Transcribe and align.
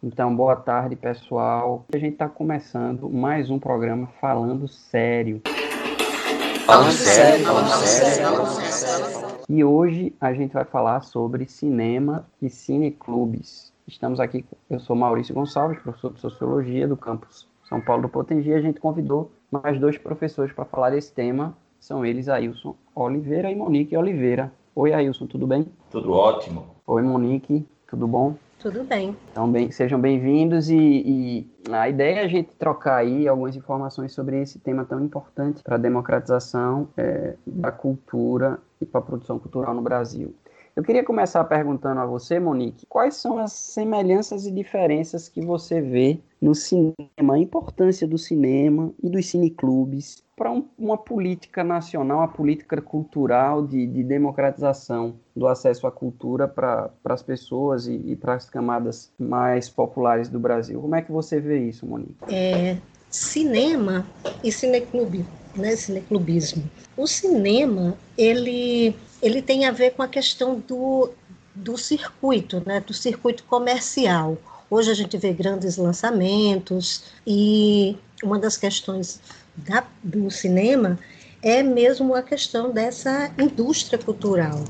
Então, 0.00 0.34
boa 0.34 0.54
tarde, 0.54 0.94
pessoal. 0.94 1.84
A 1.92 1.98
gente 1.98 2.12
está 2.12 2.28
começando 2.28 3.10
mais 3.10 3.50
um 3.50 3.58
programa 3.58 4.06
falando 4.20 4.68
sério. 4.68 5.42
Falando 6.64 6.92
sério, 6.92 7.44
falando 7.44 7.68
sério, 7.68 8.36
falando 8.36 8.48
sério. 8.70 9.38
E 9.48 9.64
hoje 9.64 10.14
a 10.20 10.32
gente 10.32 10.52
vai 10.52 10.64
falar 10.64 11.00
sobre 11.00 11.46
cinema 11.46 12.24
e 12.40 12.48
cineclubes. 12.48 13.72
Estamos 13.88 14.20
aqui, 14.20 14.44
eu 14.70 14.78
sou 14.78 14.94
Maurício 14.94 15.34
Gonçalves, 15.34 15.80
professor 15.80 16.12
de 16.12 16.20
Sociologia 16.20 16.86
do 16.86 16.96
campus 16.96 17.48
São 17.68 17.80
Paulo 17.80 18.02
do 18.02 18.08
Potengi. 18.08 18.52
A 18.52 18.60
gente 18.60 18.78
convidou 18.78 19.32
mais 19.50 19.80
dois 19.80 19.98
professores 19.98 20.52
para 20.52 20.64
falar 20.64 20.90
desse 20.90 21.12
tema. 21.12 21.56
São 21.80 22.06
eles 22.06 22.28
Ailson 22.28 22.76
Oliveira 22.94 23.50
e 23.50 23.56
Monique 23.56 23.96
Oliveira. 23.96 24.52
Oi, 24.76 24.92
Ailson, 24.92 25.26
tudo 25.26 25.44
bem? 25.44 25.66
Tudo 25.90 26.12
ótimo. 26.12 26.66
Oi, 26.86 27.02
Monique, 27.02 27.66
tudo 27.88 28.06
bom? 28.06 28.36
Tudo 28.58 28.82
bem. 28.82 29.16
Então, 29.30 29.50
bem, 29.50 29.70
sejam 29.70 30.00
bem-vindos 30.00 30.68
e, 30.68 30.76
e, 30.76 31.50
a 31.70 31.88
ideia 31.88 32.20
é 32.20 32.24
a 32.24 32.28
gente 32.28 32.50
trocar 32.56 32.96
aí 32.96 33.28
algumas 33.28 33.54
informações 33.54 34.12
sobre 34.12 34.42
esse 34.42 34.58
tema 34.58 34.84
tão 34.84 35.00
importante 35.00 35.62
para 35.62 35.76
a 35.76 35.78
democratização 35.78 36.88
é, 36.96 37.36
da 37.46 37.70
cultura 37.70 38.58
e 38.80 38.84
para 38.84 38.98
a 38.98 39.02
produção 39.02 39.38
cultural 39.38 39.72
no 39.74 39.80
Brasil. 39.80 40.34
Eu 40.78 40.84
queria 40.84 41.02
começar 41.02 41.42
perguntando 41.42 41.98
a 41.98 42.06
você, 42.06 42.38
Monique, 42.38 42.86
quais 42.86 43.16
são 43.16 43.36
as 43.36 43.50
semelhanças 43.50 44.46
e 44.46 44.50
diferenças 44.52 45.28
que 45.28 45.44
você 45.44 45.80
vê 45.80 46.20
no 46.40 46.54
cinema, 46.54 47.34
a 47.34 47.38
importância 47.38 48.06
do 48.06 48.16
cinema 48.16 48.94
e 49.02 49.10
dos 49.10 49.26
cineclubes 49.26 50.22
para 50.36 50.52
um, 50.52 50.68
uma 50.78 50.96
política 50.96 51.64
nacional, 51.64 52.18
uma 52.18 52.28
política 52.28 52.80
cultural 52.80 53.66
de, 53.66 53.88
de 53.88 54.04
democratização 54.04 55.16
do 55.34 55.48
acesso 55.48 55.84
à 55.84 55.90
cultura 55.90 56.46
para 56.46 56.92
as 57.06 57.24
pessoas 57.24 57.88
e, 57.88 57.94
e 58.12 58.14
para 58.14 58.34
as 58.34 58.48
camadas 58.48 59.12
mais 59.18 59.68
populares 59.68 60.28
do 60.28 60.38
Brasil. 60.38 60.80
Como 60.80 60.94
é 60.94 61.02
que 61.02 61.10
você 61.10 61.40
vê 61.40 61.58
isso, 61.58 61.84
Monique? 61.84 62.32
É, 62.32 62.78
cinema 63.10 64.06
e 64.42 64.52
cineclube, 64.52 65.24
né, 65.54 65.74
cineclubismo. 65.76 66.68
O 66.96 67.06
cinema, 67.06 67.96
ele, 68.16 68.94
ele 69.22 69.40
tem 69.40 69.66
a 69.66 69.70
ver 69.70 69.92
com 69.92 70.02
a 70.02 70.08
questão 70.08 70.58
do, 70.58 71.10
do 71.54 71.76
circuito, 71.76 72.62
né, 72.66 72.80
do 72.80 72.92
circuito 72.92 73.44
comercial. 73.44 74.36
Hoje 74.70 74.90
a 74.90 74.94
gente 74.94 75.16
vê 75.16 75.32
grandes 75.32 75.76
lançamentos 75.76 77.04
e 77.26 77.96
uma 78.22 78.38
das 78.38 78.56
questões 78.56 79.20
da, 79.56 79.84
do 80.02 80.30
cinema 80.30 80.98
é 81.42 81.62
mesmo 81.62 82.14
a 82.14 82.22
questão 82.22 82.70
dessa 82.70 83.32
indústria 83.38 83.98
cultural. 83.98 84.62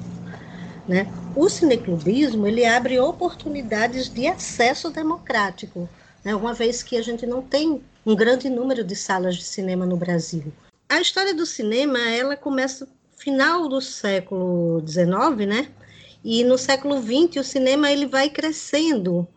Né? 0.87 1.07
O 1.34 1.49
cineclubismo 1.49 2.47
ele 2.47 2.65
abre 2.65 2.99
oportunidades 2.99 4.09
de 4.09 4.27
acesso 4.27 4.91
democrático, 4.91 5.89
né? 6.25 6.34
uma 6.34 6.55
vez 6.55 6.83
que 6.83 6.97
a 6.97 7.03
gente 7.03 7.27
não 7.27 7.43
tem 7.43 7.83
um 8.09 8.17
grande 8.17 8.48
número 8.48 8.83
de 8.83 8.97
salas 8.97 9.37
de 9.37 9.45
cinema 9.45 9.84
no 9.84 9.95
Brasil. 9.95 10.51
A 10.89 10.98
história 10.98 11.34
do 11.34 11.45
cinema 11.45 11.98
ela 12.09 12.39
começa 12.39 12.87
no 12.87 13.19
final 13.19 13.69
do 13.69 13.83
século 13.83 14.83
XIX, 14.87 15.47
né? 15.47 15.69
E 16.25 16.42
no 16.42 16.56
século 16.56 17.03
XX 17.03 17.37
o 17.37 17.45
cinema 17.45 17.92
ele 17.92 18.06
vai 18.06 18.31
crescendo, 18.31 19.28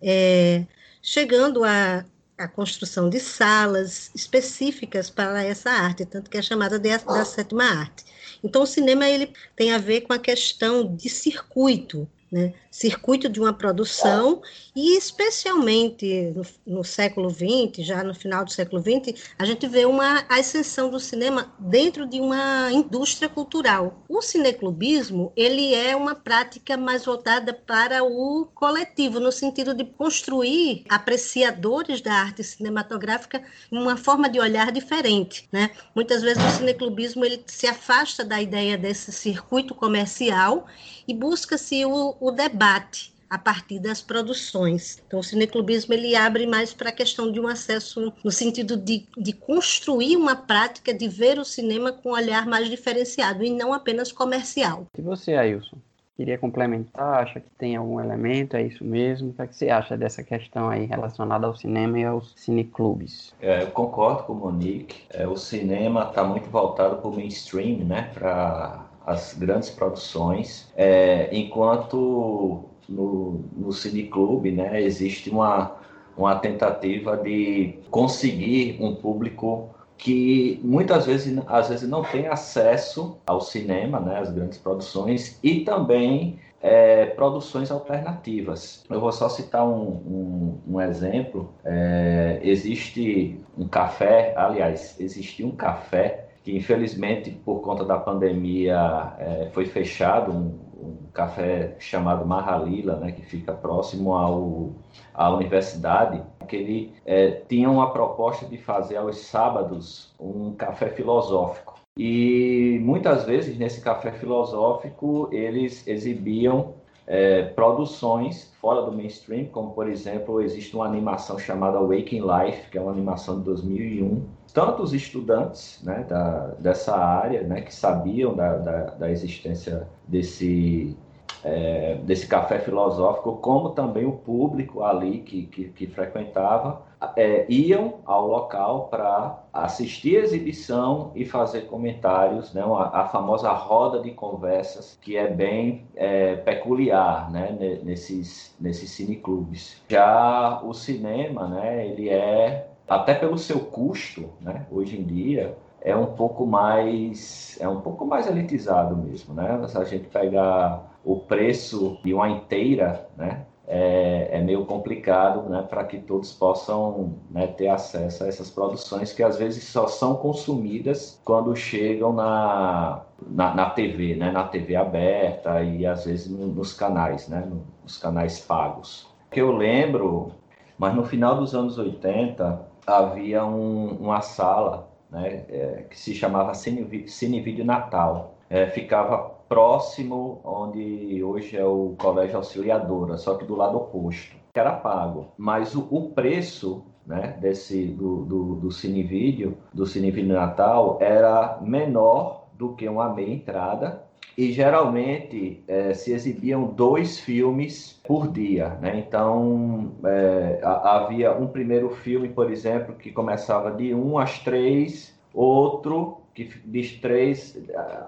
é, 0.00 0.64
chegando 1.02 1.64
a 1.64 2.04
a 2.38 2.48
construção 2.48 3.10
de 3.10 3.20
salas 3.20 4.10
específicas 4.14 5.10
para 5.10 5.44
essa 5.44 5.68
arte, 5.68 6.06
tanto 6.06 6.30
que 6.30 6.38
é 6.38 6.42
chamada 6.42 6.78
de, 6.78 6.96
da 6.96 7.22
sétima 7.22 7.64
arte. 7.64 8.02
Então, 8.42 8.62
o 8.62 8.66
cinema 8.66 9.06
ele 9.06 9.30
tem 9.54 9.72
a 9.72 9.78
ver 9.78 10.02
com 10.02 10.14
a 10.14 10.18
questão 10.18 10.96
de 10.96 11.10
circuito, 11.10 12.08
né? 12.30 12.52
circuito 12.70 13.28
de 13.28 13.40
uma 13.40 13.52
produção, 13.52 14.40
e 14.74 14.96
especialmente 14.96 16.32
no, 16.34 16.76
no, 16.78 16.84
século 16.84 17.28
XX, 17.28 17.84
já 17.84 18.04
no 18.04 18.14
final 18.14 18.44
do 18.44 18.52
século 18.52 18.80
XX, 18.80 19.20
a 19.38 19.44
gente 19.44 19.66
vê 19.66 19.84
uma 19.84 20.24
ascensão 20.28 20.88
do 20.88 21.00
cinema 21.00 21.52
dentro 21.58 22.06
de 22.06 22.20
uma 22.20 22.70
indústria 22.70 23.28
cultural. 23.28 24.04
O 24.08 24.22
cineclubismo, 24.22 25.32
ele 25.36 25.74
é 25.74 25.96
uma 25.96 26.14
prática 26.14 26.76
mais 26.76 27.04
voltada 27.04 27.52
para 27.52 28.04
o 28.04 28.46
coletivo, 28.54 29.18
no 29.18 29.32
sentido 29.32 29.74
de 29.74 29.84
construir 29.84 30.84
apreciadores 30.88 32.00
da 32.00 32.14
arte 32.14 32.44
cinematográfica 32.44 33.42
uma 33.70 33.96
forma 33.96 34.28
de 34.28 34.38
olhar 34.38 34.70
diferente, 34.70 35.48
né? 35.50 35.70
Muitas 35.94 36.22
vezes 36.22 36.42
o 36.42 36.56
cineclubismo 36.58 37.24
ele 37.24 37.42
se 37.46 37.66
afasta 37.66 38.24
da 38.24 38.40
ideia 38.40 38.78
desse 38.78 39.10
circuito 39.10 39.74
comercial 39.74 40.66
e 41.10 41.14
busca-se 41.14 41.84
o, 41.84 42.14
o 42.20 42.30
debate 42.30 43.12
a 43.28 43.36
partir 43.36 43.80
das 43.80 44.00
produções. 44.00 45.02
Então, 45.06 45.18
o 45.18 45.24
cineclubismo 45.24 45.92
ele 45.92 46.14
abre 46.14 46.46
mais 46.46 46.72
para 46.72 46.90
a 46.90 46.92
questão 46.92 47.30
de 47.32 47.40
um 47.40 47.48
acesso 47.48 48.12
no 48.24 48.30
sentido 48.30 48.76
de, 48.76 49.06
de 49.16 49.32
construir 49.32 50.16
uma 50.16 50.36
prática 50.36 50.94
de 50.94 51.08
ver 51.08 51.38
o 51.38 51.44
cinema 51.44 51.92
com 51.92 52.10
um 52.10 52.12
olhar 52.12 52.46
mais 52.46 52.68
diferenciado 52.68 53.44
e 53.44 53.50
não 53.50 53.72
apenas 53.72 54.12
comercial. 54.12 54.86
E 54.96 55.02
você, 55.02 55.34
Ailson? 55.34 55.78
Queria 56.16 56.36
complementar, 56.36 57.22
acha 57.22 57.40
que 57.40 57.48
tem 57.56 57.74
algum 57.74 57.98
elemento, 57.98 58.54
é 58.54 58.62
isso 58.62 58.84
mesmo? 58.84 59.30
O 59.30 59.32
que, 59.32 59.42
é 59.42 59.46
que 59.46 59.56
você 59.56 59.70
acha 59.70 59.96
dessa 59.96 60.22
questão 60.22 60.68
aí 60.68 60.84
relacionada 60.84 61.46
ao 61.46 61.56
cinema 61.56 61.98
e 61.98 62.04
aos 62.04 62.34
cineclubes? 62.36 63.34
É, 63.40 63.62
eu 63.62 63.70
concordo 63.70 64.24
com 64.24 64.34
o 64.34 64.36
Monique. 64.36 65.02
É, 65.08 65.26
o 65.26 65.36
cinema 65.36 66.08
está 66.08 66.22
muito 66.22 66.50
voltado 66.50 66.96
para 66.96 67.08
o 67.08 67.14
mainstream, 67.14 67.78
né? 67.86 68.10
Para 68.12 68.89
as 69.06 69.34
grandes 69.34 69.70
produções, 69.70 70.70
é, 70.76 71.28
enquanto 71.32 72.64
no, 72.88 73.44
no 73.56 73.72
cineclube 73.72 74.50
né, 74.50 74.82
existe 74.82 75.30
uma, 75.30 75.76
uma 76.16 76.36
tentativa 76.36 77.16
de 77.16 77.78
conseguir 77.90 78.78
um 78.80 78.94
público 78.94 79.70
que 79.96 80.58
muitas 80.64 81.06
vezes, 81.06 81.38
às 81.46 81.68
vezes 81.68 81.88
não 81.88 82.02
tem 82.02 82.26
acesso 82.26 83.18
ao 83.26 83.40
cinema, 83.40 84.00
né, 84.00 84.18
às 84.18 84.30
grandes 84.30 84.58
produções, 84.58 85.38
e 85.42 85.60
também 85.60 86.38
é, 86.62 87.06
produções 87.06 87.70
alternativas. 87.70 88.84
Eu 88.88 88.98
vou 88.98 89.12
só 89.12 89.28
citar 89.28 89.66
um, 89.66 89.88
um, 89.88 90.58
um 90.68 90.80
exemplo. 90.80 91.52
É, 91.64 92.40
existe 92.42 93.38
um 93.56 93.68
café, 93.68 94.34
aliás, 94.36 94.98
existe 94.98 95.44
um 95.44 95.50
café 95.50 96.29
que 96.42 96.56
infelizmente 96.56 97.30
por 97.30 97.60
conta 97.60 97.84
da 97.84 97.98
pandemia 97.98 99.14
é, 99.18 99.50
foi 99.52 99.66
fechado, 99.66 100.32
um, 100.32 100.58
um, 100.82 100.96
café 101.12 101.76
chamado 101.78 102.24
Mahalila, 102.24 102.96
né, 102.96 103.12
que 103.12 103.22
fica 103.22 103.52
próximo 103.52 104.14
ao, 104.14 104.70
à 105.12 105.30
universidade, 105.30 106.22
que 106.48 106.56
ele 106.56 106.92
é, 107.04 107.30
tinha 107.48 107.70
uma 107.70 107.92
proposta 107.92 108.46
de 108.46 108.56
fazer 108.58 108.96
aos 108.96 109.18
sábados 109.18 110.12
um 110.18 110.52
café 110.52 110.88
filosófico. 110.88 111.78
E 111.96 112.80
muitas 112.82 113.24
vezes 113.24 113.58
nesse 113.58 113.80
café 113.82 114.12
filosófico 114.12 115.28
eles 115.32 115.86
exibiam 115.86 116.74
é, 117.12 117.42
produções 117.42 118.52
fora 118.60 118.82
do 118.82 118.92
mainstream, 118.92 119.46
como 119.46 119.72
por 119.72 119.88
exemplo 119.88 120.40
existe 120.40 120.76
uma 120.76 120.86
animação 120.86 121.36
chamada 121.40 121.80
Waking 121.80 122.22
Life, 122.22 122.70
que 122.70 122.78
é 122.78 122.80
uma 122.80 122.92
animação 122.92 123.40
de 123.40 123.46
2001, 123.46 124.22
tanto 124.54 124.84
os 124.84 124.94
estudantes 124.94 125.80
né, 125.82 126.06
da, 126.08 126.54
dessa 126.60 126.96
área, 126.96 127.42
né, 127.42 127.62
que 127.62 127.74
sabiam 127.74 128.32
da, 128.36 128.58
da, 128.58 128.82
da 128.90 129.10
existência 129.10 129.88
desse, 130.06 130.96
é, 131.44 131.98
desse 132.02 132.26
café 132.26 132.58
filosófico, 132.58 133.36
como 133.36 133.70
também 133.70 134.04
o 134.04 134.12
público 134.12 134.82
ali 134.82 135.18
que, 135.18 135.46
que, 135.46 135.68
que 135.68 135.86
frequentava, 135.86 136.82
é, 137.16 137.46
iam 137.48 138.00
ao 138.04 138.26
local 138.26 138.88
para 138.88 139.42
assistir 139.52 140.18
a 140.18 140.24
exibição 140.24 141.12
e 141.14 141.24
fazer 141.24 141.62
comentários, 141.62 142.52
né, 142.52 142.62
a, 142.62 143.00
a 143.00 143.08
famosa 143.08 143.50
roda 143.50 144.00
de 144.00 144.10
conversas, 144.10 144.98
que 145.00 145.16
é 145.16 145.28
bem 145.28 145.86
é, 145.96 146.36
peculiar 146.36 147.30
né, 147.30 147.80
nesses, 147.82 148.54
nesses 148.60 148.90
cineclubes. 148.90 149.82
Já 149.88 150.60
o 150.62 150.74
cinema, 150.74 151.48
né, 151.48 151.86
ele 151.86 152.10
é 152.10 152.68
até 152.86 153.14
pelo 153.14 153.38
seu 153.38 153.60
custo, 153.60 154.28
né, 154.40 154.66
hoje 154.70 155.00
em 155.00 155.04
dia, 155.04 155.56
é 155.82 155.96
um 155.96 156.06
pouco 156.06 156.46
mais 156.46 157.56
é 157.58 157.66
um 157.66 157.80
pouco 157.80 158.04
mais 158.04 158.26
elitizado 158.26 158.94
mesmo, 158.94 159.32
né? 159.32 159.66
Se 159.66 159.78
a 159.78 159.84
gente 159.84 160.08
pegar 160.08 160.89
o 161.04 161.16
preço 161.16 161.98
de 162.04 162.12
uma 162.12 162.28
inteira, 162.28 163.08
né, 163.16 163.46
é, 163.66 164.28
é 164.32 164.40
meio 164.40 164.66
complicado, 164.66 165.48
né, 165.48 165.62
para 165.62 165.84
que 165.84 165.98
todos 165.98 166.32
possam 166.32 167.14
né, 167.30 167.46
ter 167.46 167.68
acesso 167.68 168.24
a 168.24 168.26
essas 168.26 168.50
produções 168.50 169.12
que 169.12 169.22
às 169.22 169.38
vezes 169.38 169.62
só 169.64 169.86
são 169.86 170.16
consumidas 170.16 171.20
quando 171.24 171.54
chegam 171.54 172.12
na 172.12 173.02
na, 173.28 173.54
na 173.54 173.70
TV, 173.70 174.14
né, 174.14 174.30
na 174.30 174.44
TV 174.44 174.76
aberta 174.76 175.62
e 175.62 175.86
às 175.86 176.04
vezes 176.04 176.28
nos 176.30 176.72
canais, 176.72 177.28
né, 177.28 177.48
nos 177.82 177.98
canais 177.98 178.40
pagos. 178.40 179.08
Que 179.30 179.40
eu 179.40 179.52
lembro, 179.52 180.32
mas 180.78 180.94
no 180.94 181.04
final 181.04 181.36
dos 181.36 181.54
anos 181.54 181.78
80 181.78 182.60
havia 182.86 183.44
um, 183.44 183.96
uma 184.00 184.20
sala 184.20 184.88
né, 185.10 185.44
é, 185.48 185.84
que 185.88 185.98
se 185.98 186.14
chamava 186.14 186.54
Cine, 186.54 187.08
Cine 187.08 187.40
Vídeo 187.40 187.64
Natal. 187.64 188.34
É, 188.48 188.66
ficava 188.66 189.39
próximo 189.50 190.40
onde 190.44 191.24
hoje 191.24 191.56
é 191.56 191.64
o 191.64 191.96
Colégio 191.98 192.36
Auxiliadora, 192.36 193.16
só 193.16 193.34
que 193.34 193.44
do 193.44 193.56
lado 193.56 193.76
oposto. 193.78 194.36
que 194.54 194.60
era 194.60 194.72
pago, 194.72 195.32
mas 195.36 195.74
o, 195.74 195.88
o 195.90 196.10
preço 196.10 196.84
né, 197.04 197.36
desse 197.40 197.86
do, 197.86 198.24
do, 198.24 198.54
do 198.54 198.70
Cinevídeo, 198.70 199.58
do 199.74 199.84
Cinevídeo 199.86 200.34
Natal, 200.34 200.98
era 201.00 201.58
menor 201.60 202.46
do 202.52 202.74
que 202.74 202.88
uma 202.88 203.12
meia 203.12 203.32
entrada 203.32 204.04
e 204.38 204.52
geralmente 204.52 205.64
é, 205.66 205.92
se 205.94 206.12
exibiam 206.12 206.64
dois 206.64 207.18
filmes 207.18 208.00
por 208.06 208.28
dia, 208.28 208.78
né? 208.80 208.98
Então 208.98 209.96
é, 210.04 210.60
havia 210.62 211.32
um 211.32 211.48
primeiro 211.48 211.90
filme, 211.90 212.28
por 212.28 212.50
exemplo, 212.50 212.94
que 212.94 213.10
começava 213.10 213.72
de 213.72 213.92
um 213.92 214.16
às 214.16 214.38
três, 214.38 215.18
outro 215.34 216.19
que 216.34 216.44
de 216.44 216.98
três 216.98 217.58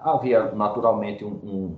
havia 0.03 0.51
naturalmente 0.51 1.25
um, 1.25 1.29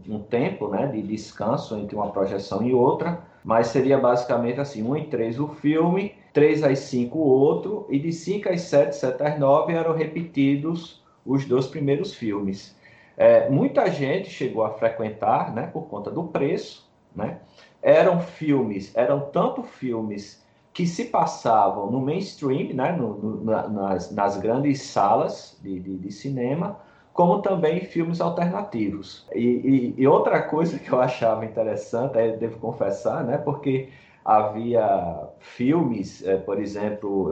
um, 0.08 0.16
um, 0.16 0.20
tempo, 0.20 0.68
né, 0.68 0.88
de 0.88 1.02
descanso 1.02 1.78
entre 1.78 1.96
uma 1.96 2.12
projeção 2.12 2.64
e 2.64 2.74
outra, 2.74 3.20
mas 3.44 3.68
seria 3.68 3.98
basicamente 3.98 4.60
assim, 4.60 4.84
um 4.84 4.96
em 4.96 5.06
três 5.06 5.40
o 5.40 5.48
filme, 5.48 6.14
três 6.34 6.64
às 6.64 6.80
cinco 6.80 7.18
o 7.18 7.28
outro 7.28 7.88
e 7.90 8.00
de 8.00 8.12
cinco 8.12 8.50
às 8.50 8.62
sete, 8.62 8.96
sete 8.96 9.24
às 9.24 9.40
nove 9.40 9.74
eram 9.74 9.96
repetidos 9.96 11.04
os 11.26 11.46
dois 11.46 11.66
primeiros 11.68 12.14
filmes. 12.14 12.76
É, 13.18 13.50
muita 13.50 13.90
gente 13.90 14.30
chegou 14.30 14.64
a 14.64 14.72
frequentar, 14.72 15.54
né, 15.54 15.68
por 15.68 15.88
conta 15.88 16.12
do 16.12 16.26
preço, 16.26 16.88
né? 17.16 17.40
Eram 17.82 18.20
filmes, 18.20 18.92
eram 18.96 19.22
tanto 19.32 19.64
filmes 19.64 20.45
que 20.76 20.86
se 20.86 21.06
passavam 21.06 21.90
no 21.90 22.02
mainstream, 22.02 22.74
né, 22.74 22.92
no, 22.92 23.14
no, 23.14 23.70
nas, 23.70 24.12
nas, 24.12 24.38
grandes 24.38 24.82
salas 24.82 25.58
de, 25.64 25.80
de, 25.80 25.98
de, 25.98 26.12
cinema, 26.12 26.78
como 27.14 27.42
também 27.42 27.80
filmes 27.80 28.20
alternativos. 28.20 29.26
E, 29.34 29.40
e, 29.40 29.96
e, 29.98 30.06
outra 30.06 30.42
coisa 30.42 30.78
que 30.78 30.92
eu 30.92 31.00
achava 31.00 31.46
interessante, 31.46 32.18
devo 32.34 32.60
confessar, 32.60 33.24
né, 33.24 33.38
porque 33.38 33.88
havia 34.26 35.30
filmes, 35.40 36.26
é, 36.26 36.36
por 36.36 36.60
exemplo, 36.60 37.30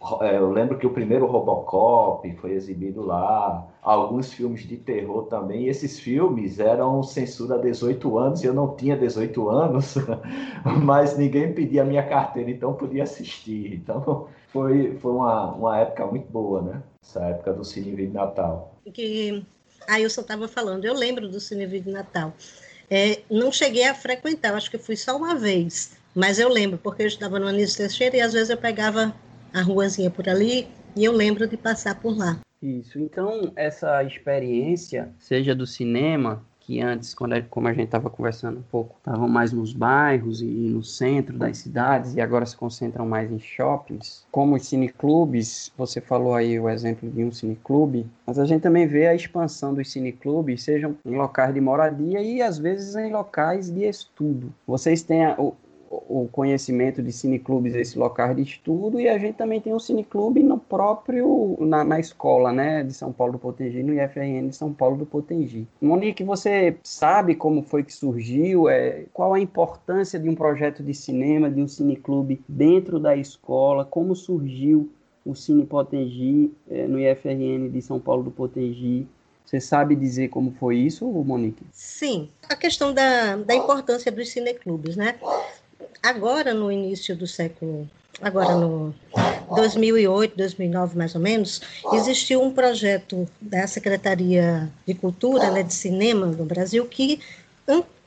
eu, 0.00 0.20
é, 0.24 0.36
eu, 0.36 0.52
lembro 0.52 0.78
que 0.78 0.86
o 0.86 0.92
primeiro 0.92 1.26
Robocop 1.26 2.32
foi 2.36 2.52
exibido 2.52 3.04
lá, 3.04 3.66
alguns 3.82 4.32
filmes 4.32 4.60
de 4.60 4.76
terror 4.76 5.24
também, 5.24 5.64
e 5.64 5.68
esses 5.68 5.98
filmes 5.98 6.60
eram 6.60 7.02
censura 7.02 7.56
a 7.56 7.58
18 7.58 8.16
anos, 8.16 8.44
eu 8.44 8.54
não 8.54 8.76
tinha 8.76 8.96
18 8.96 9.48
anos, 9.48 9.96
mas 10.84 11.18
ninguém 11.18 11.52
pedia 11.52 11.82
a 11.82 11.84
minha 11.84 12.06
carteira, 12.08 12.48
então 12.48 12.72
podia 12.74 13.02
assistir. 13.02 13.74
Então 13.74 14.28
foi, 14.46 14.96
foi 14.98 15.12
uma, 15.12 15.52
uma 15.52 15.78
época 15.80 16.06
muito 16.06 16.30
boa, 16.30 16.62
né? 16.62 16.82
Essa 17.02 17.24
época 17.24 17.52
do 17.54 17.64
Cine 17.64 18.06
Natal. 18.06 18.72
Que 18.94 19.44
só 20.08 20.20
estava 20.20 20.46
falando, 20.46 20.84
eu 20.84 20.94
lembro 20.94 21.28
do 21.28 21.40
Cine 21.40 21.66
Natal. 21.86 22.32
É, 22.88 23.22
não 23.28 23.50
cheguei 23.50 23.82
a 23.82 23.94
frequentar, 23.94 24.54
acho 24.54 24.70
que 24.70 24.78
fui 24.78 24.94
só 24.94 25.16
uma 25.16 25.34
vez 25.34 26.05
mas 26.16 26.38
eu 26.38 26.48
lembro, 26.48 26.78
porque 26.78 27.02
eu 27.02 27.06
estava 27.06 27.38
no 27.38 27.46
Anísio 27.46 27.76
Teixeira 27.76 28.16
e 28.16 28.20
às 28.22 28.32
vezes 28.32 28.48
eu 28.48 28.56
pegava 28.56 29.14
a 29.52 29.60
ruazinha 29.60 30.10
por 30.10 30.26
ali 30.28 30.66
e 30.96 31.04
eu 31.04 31.12
lembro 31.12 31.46
de 31.46 31.56
passar 31.56 32.00
por 32.00 32.16
lá. 32.16 32.38
Isso, 32.62 32.98
então 32.98 33.52
essa 33.54 34.02
experiência, 34.02 35.10
seja 35.18 35.54
do 35.54 35.66
cinema, 35.66 36.42
que 36.66 36.80
antes, 36.80 37.14
quando, 37.14 37.40
como 37.44 37.68
a 37.68 37.72
gente 37.72 37.84
estava 37.84 38.10
conversando 38.10 38.58
um 38.58 38.62
pouco, 38.62 38.96
estavam 38.98 39.28
mais 39.28 39.52
nos 39.52 39.72
bairros 39.72 40.42
e 40.42 40.44
no 40.44 40.82
centro 40.82 41.38
das 41.38 41.58
cidades 41.58 42.16
e 42.16 42.20
agora 42.20 42.44
se 42.44 42.56
concentram 42.56 43.06
mais 43.06 43.30
em 43.30 43.38
shoppings. 43.38 44.26
Como 44.32 44.56
os 44.56 44.66
cineclubes, 44.66 45.70
você 45.78 46.00
falou 46.00 46.34
aí 46.34 46.58
o 46.58 46.68
exemplo 46.68 47.08
de 47.08 47.22
um 47.22 47.30
cineclube, 47.30 48.04
mas 48.26 48.36
a 48.36 48.44
gente 48.44 48.62
também 48.62 48.84
vê 48.84 49.06
a 49.06 49.14
expansão 49.14 49.72
dos 49.72 49.92
cineclubes, 49.92 50.64
sejam 50.64 50.96
em 51.04 51.14
locais 51.14 51.54
de 51.54 51.60
moradia 51.60 52.20
e 52.20 52.42
às 52.42 52.58
vezes 52.58 52.96
em 52.96 53.12
locais 53.12 53.70
de 53.70 53.84
estudo. 53.84 54.52
Vocês 54.66 55.04
têm 55.04 55.24
a, 55.24 55.36
o 56.08 56.28
conhecimento 56.30 57.02
de 57.02 57.12
cineclubes, 57.12 57.74
esse 57.74 57.98
local 57.98 58.34
de 58.34 58.42
estudo, 58.42 59.00
e 59.00 59.08
a 59.08 59.18
gente 59.18 59.36
também 59.36 59.60
tem 59.60 59.74
um 59.74 59.78
cineclube 59.78 60.42
no 60.42 60.58
próprio, 60.58 61.56
na, 61.60 61.84
na 61.84 62.00
escola, 62.00 62.52
né, 62.52 62.82
de 62.82 62.92
São 62.92 63.12
Paulo 63.12 63.34
do 63.34 63.38
Potengi, 63.38 63.82
no 63.82 63.94
IFRN 63.94 64.48
de 64.48 64.56
São 64.56 64.72
Paulo 64.72 64.96
do 64.96 65.06
Potengi. 65.06 65.66
Monique, 65.80 66.24
você 66.24 66.76
sabe 66.82 67.34
como 67.34 67.62
foi 67.62 67.82
que 67.82 67.92
surgiu, 67.92 68.68
é, 68.68 69.04
qual 69.12 69.34
a 69.34 69.40
importância 69.40 70.18
de 70.18 70.28
um 70.28 70.34
projeto 70.34 70.82
de 70.82 70.94
cinema, 70.94 71.50
de 71.50 71.60
um 71.60 71.68
cineclube 71.68 72.40
dentro 72.48 72.98
da 72.98 73.16
escola, 73.16 73.84
como 73.84 74.14
surgiu 74.14 74.90
o 75.24 75.34
Cine 75.34 75.66
Potengi 75.66 76.52
é, 76.70 76.86
no 76.86 77.00
IFRN 77.00 77.68
de 77.68 77.82
São 77.82 77.98
Paulo 77.98 78.22
do 78.22 78.30
Potengi, 78.30 79.06
você 79.46 79.60
sabe 79.60 79.94
dizer 79.94 80.28
como 80.28 80.50
foi 80.58 80.76
isso, 80.76 81.06
Monique? 81.06 81.64
Sim, 81.70 82.28
a 82.48 82.56
questão 82.56 82.92
da, 82.92 83.36
da 83.36 83.54
importância 83.54 84.10
dos 84.10 84.28
cineclubes, 84.30 84.96
né? 84.96 85.14
Agora 86.02 86.54
no 86.54 86.70
início 86.70 87.16
do 87.16 87.26
século, 87.26 87.88
agora 88.20 88.54
no 88.54 88.94
2008, 89.54 90.36
2009 90.36 90.96
mais 90.96 91.14
ou 91.14 91.20
menos, 91.20 91.60
existiu 91.92 92.42
um 92.42 92.52
projeto 92.52 93.28
da 93.40 93.66
Secretaria 93.66 94.70
de 94.86 94.94
Cultura, 94.94 95.50
né, 95.50 95.62
de 95.62 95.74
Cinema 95.74 96.26
do 96.26 96.44
Brasil, 96.44 96.84
que 96.86 97.20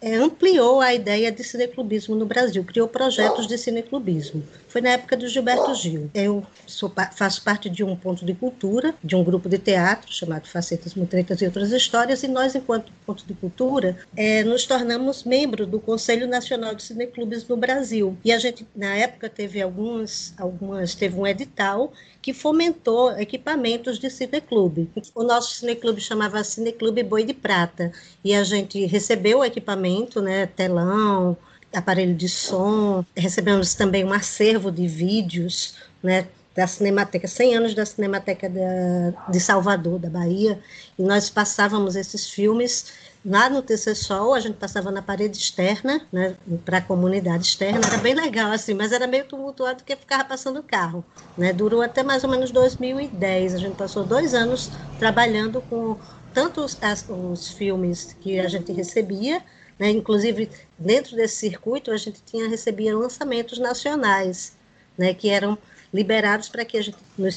é, 0.01 0.15
ampliou 0.15 0.81
a 0.81 0.93
ideia 0.93 1.31
de 1.31 1.43
cineclubismo 1.43 2.15
no 2.15 2.25
Brasil, 2.25 2.63
criou 2.63 2.87
projetos 2.87 3.47
de 3.47 3.57
cineclubismo. 3.57 4.43
Foi 4.67 4.81
na 4.81 4.91
época 4.91 5.17
do 5.17 5.27
Gilberto 5.27 5.73
Gil. 5.73 6.09
Eu 6.13 6.45
sou, 6.67 6.93
faço 7.15 7.43
parte 7.43 7.69
de 7.69 7.83
um 7.83 7.95
ponto 7.95 8.23
de 8.23 8.35
cultura, 8.35 8.93
de 9.03 9.15
um 9.15 9.23
grupo 9.23 9.49
de 9.49 9.57
teatro 9.57 10.13
chamado 10.13 10.47
Facetas, 10.47 10.93
Mutretas 10.93 11.41
e 11.41 11.45
Outras 11.45 11.71
Histórias, 11.71 12.21
e 12.21 12.27
nós, 12.27 12.53
enquanto 12.53 12.91
ponto 13.05 13.25
de 13.25 13.33
cultura, 13.33 13.97
é, 14.15 14.43
nos 14.43 14.65
tornamos 14.65 15.23
membro 15.23 15.65
do 15.65 15.79
Conselho 15.79 16.27
Nacional 16.27 16.75
de 16.75 16.83
Cineclubes 16.83 17.47
no 17.47 17.57
Brasil. 17.57 18.15
E 18.23 18.31
a 18.31 18.37
gente, 18.37 18.65
na 18.75 18.95
época, 18.95 19.27
teve 19.27 19.59
algumas, 19.59 20.33
algumas 20.37 20.93
teve 20.93 21.19
um 21.19 21.25
edital 21.25 21.91
que 22.21 22.33
fomentou 22.33 23.17
equipamentos 23.17 23.97
de 23.97 24.09
cineclube. 24.09 24.89
O 25.15 25.23
nosso 25.23 25.55
cineclube 25.55 26.01
chamava 26.01 26.43
Cineclube 26.43 27.01
Boi 27.01 27.23
de 27.23 27.33
Prata, 27.33 27.91
e 28.23 28.35
a 28.35 28.43
gente 28.43 28.85
recebeu 28.85 29.39
o 29.39 29.45
equipamento, 29.45 29.88
né, 30.21 30.45
telão, 30.45 31.37
aparelho 31.73 32.15
de 32.15 32.27
som, 32.27 33.05
recebemos 33.15 33.73
também 33.73 34.03
um 34.03 34.13
acervo 34.13 34.71
de 34.71 34.87
vídeos, 34.87 35.75
né, 36.01 36.27
da 36.55 36.67
Cinemateca, 36.67 37.27
100 37.27 37.55
anos 37.55 37.73
da 37.73 37.85
Cinemateca 37.85 38.49
da, 38.49 39.31
de 39.31 39.39
Salvador, 39.39 39.99
da 39.99 40.09
Bahia, 40.09 40.59
e 40.97 41.03
nós 41.03 41.29
passávamos 41.29 41.95
esses 41.95 42.29
filmes 42.29 42.91
lá 43.23 43.49
no 43.49 43.61
TC 43.61 43.95
Sol, 43.95 44.33
a 44.33 44.39
gente 44.39 44.55
passava 44.55 44.91
na 44.91 45.01
parede 45.01 45.37
externa, 45.37 46.01
né, 46.11 46.35
para 46.65 46.77
a 46.77 46.81
comunidade 46.81 47.45
externa, 47.45 47.85
era 47.85 47.97
bem 47.97 48.13
legal 48.15 48.51
assim, 48.51 48.73
mas 48.73 48.91
era 48.91 49.07
meio 49.07 49.25
tumultuado 49.25 49.77
porque 49.77 49.95
ficava 49.95 50.23
passando 50.23 50.63
carro, 50.63 51.03
né, 51.37 51.53
durou 51.53 51.81
até 51.81 52.01
mais 52.01 52.23
ou 52.23 52.29
menos 52.29 52.51
2010, 52.51 53.55
a 53.55 53.57
gente 53.57 53.75
passou 53.75 54.03
dois 54.03 54.33
anos 54.33 54.71
trabalhando 54.97 55.61
com 55.61 55.97
tanto 56.33 56.61
os, 56.61 56.77
as, 56.81 57.05
os 57.07 57.49
filmes 57.49 58.15
que 58.21 58.39
a 58.39 58.47
gente 58.47 58.71
recebia, 58.71 59.41
né? 59.79 59.89
Inclusive, 59.89 60.49
dentro 60.77 61.15
desse 61.15 61.37
circuito, 61.37 61.91
a 61.91 61.97
gente 61.97 62.21
tinha 62.23 62.49
recebia 62.49 62.95
lançamentos 62.95 63.57
nacionais, 63.57 64.57
né? 64.97 65.13
que 65.13 65.29
eram 65.29 65.57
liberados 65.93 66.49
para 66.49 66.65
que 66.65 66.77
a 66.77 66.81
gente, 66.81 66.97
nos 67.17 67.35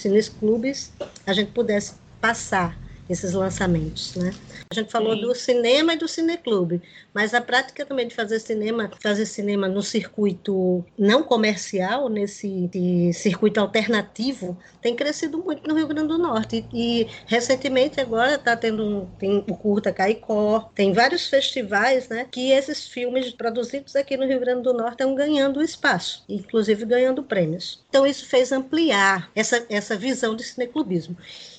a 1.26 1.32
gente 1.32 1.52
pudesse 1.52 1.94
passar 2.20 2.76
esses 3.12 3.32
lançamentos, 3.32 4.14
né? 4.16 4.32
A 4.70 4.74
gente 4.74 4.90
falou 4.90 5.14
Sim. 5.14 5.20
do 5.20 5.34
cinema 5.34 5.92
e 5.94 5.96
do 5.98 6.08
cineclube, 6.08 6.80
mas 7.12 7.34
a 7.34 7.40
prática 7.40 7.84
também 7.84 8.08
de 8.08 8.14
fazer 8.14 8.40
cinema, 8.40 8.90
fazer 9.02 9.26
cinema 9.26 9.68
no 9.68 9.82
circuito 9.82 10.84
não 10.98 11.22
comercial, 11.22 12.08
nesse 12.08 12.70
circuito 13.12 13.60
alternativo, 13.60 14.56
tem 14.80 14.96
crescido 14.96 15.38
muito 15.38 15.68
no 15.68 15.74
Rio 15.74 15.86
Grande 15.86 16.08
do 16.08 16.18
Norte. 16.18 16.64
E, 16.72 17.02
e 17.02 17.08
recentemente 17.26 18.00
agora 18.00 18.36
está 18.36 18.56
tendo 18.56 18.82
um, 18.82 19.06
tem 19.18 19.44
o 19.46 19.54
Curta 19.54 19.92
Caicó, 19.92 20.70
tem 20.74 20.92
vários 20.92 21.28
festivais, 21.28 22.08
né? 22.08 22.26
Que 22.30 22.50
esses 22.50 22.86
filmes 22.86 23.30
produzidos 23.32 23.94
aqui 23.94 24.16
no 24.16 24.26
Rio 24.26 24.40
Grande 24.40 24.62
do 24.62 24.72
Norte 24.72 24.92
estão 24.92 25.14
ganhando 25.14 25.62
espaço, 25.62 26.24
inclusive 26.28 26.84
ganhando 26.86 27.22
prêmios. 27.22 27.84
Então 27.88 28.06
isso 28.06 28.26
fez 28.26 28.52
ampliar 28.52 29.30
essa, 29.34 29.64
essa 29.68 29.96
visão 29.96 30.34
de 30.34 30.42
cineclubismo. 30.42 31.16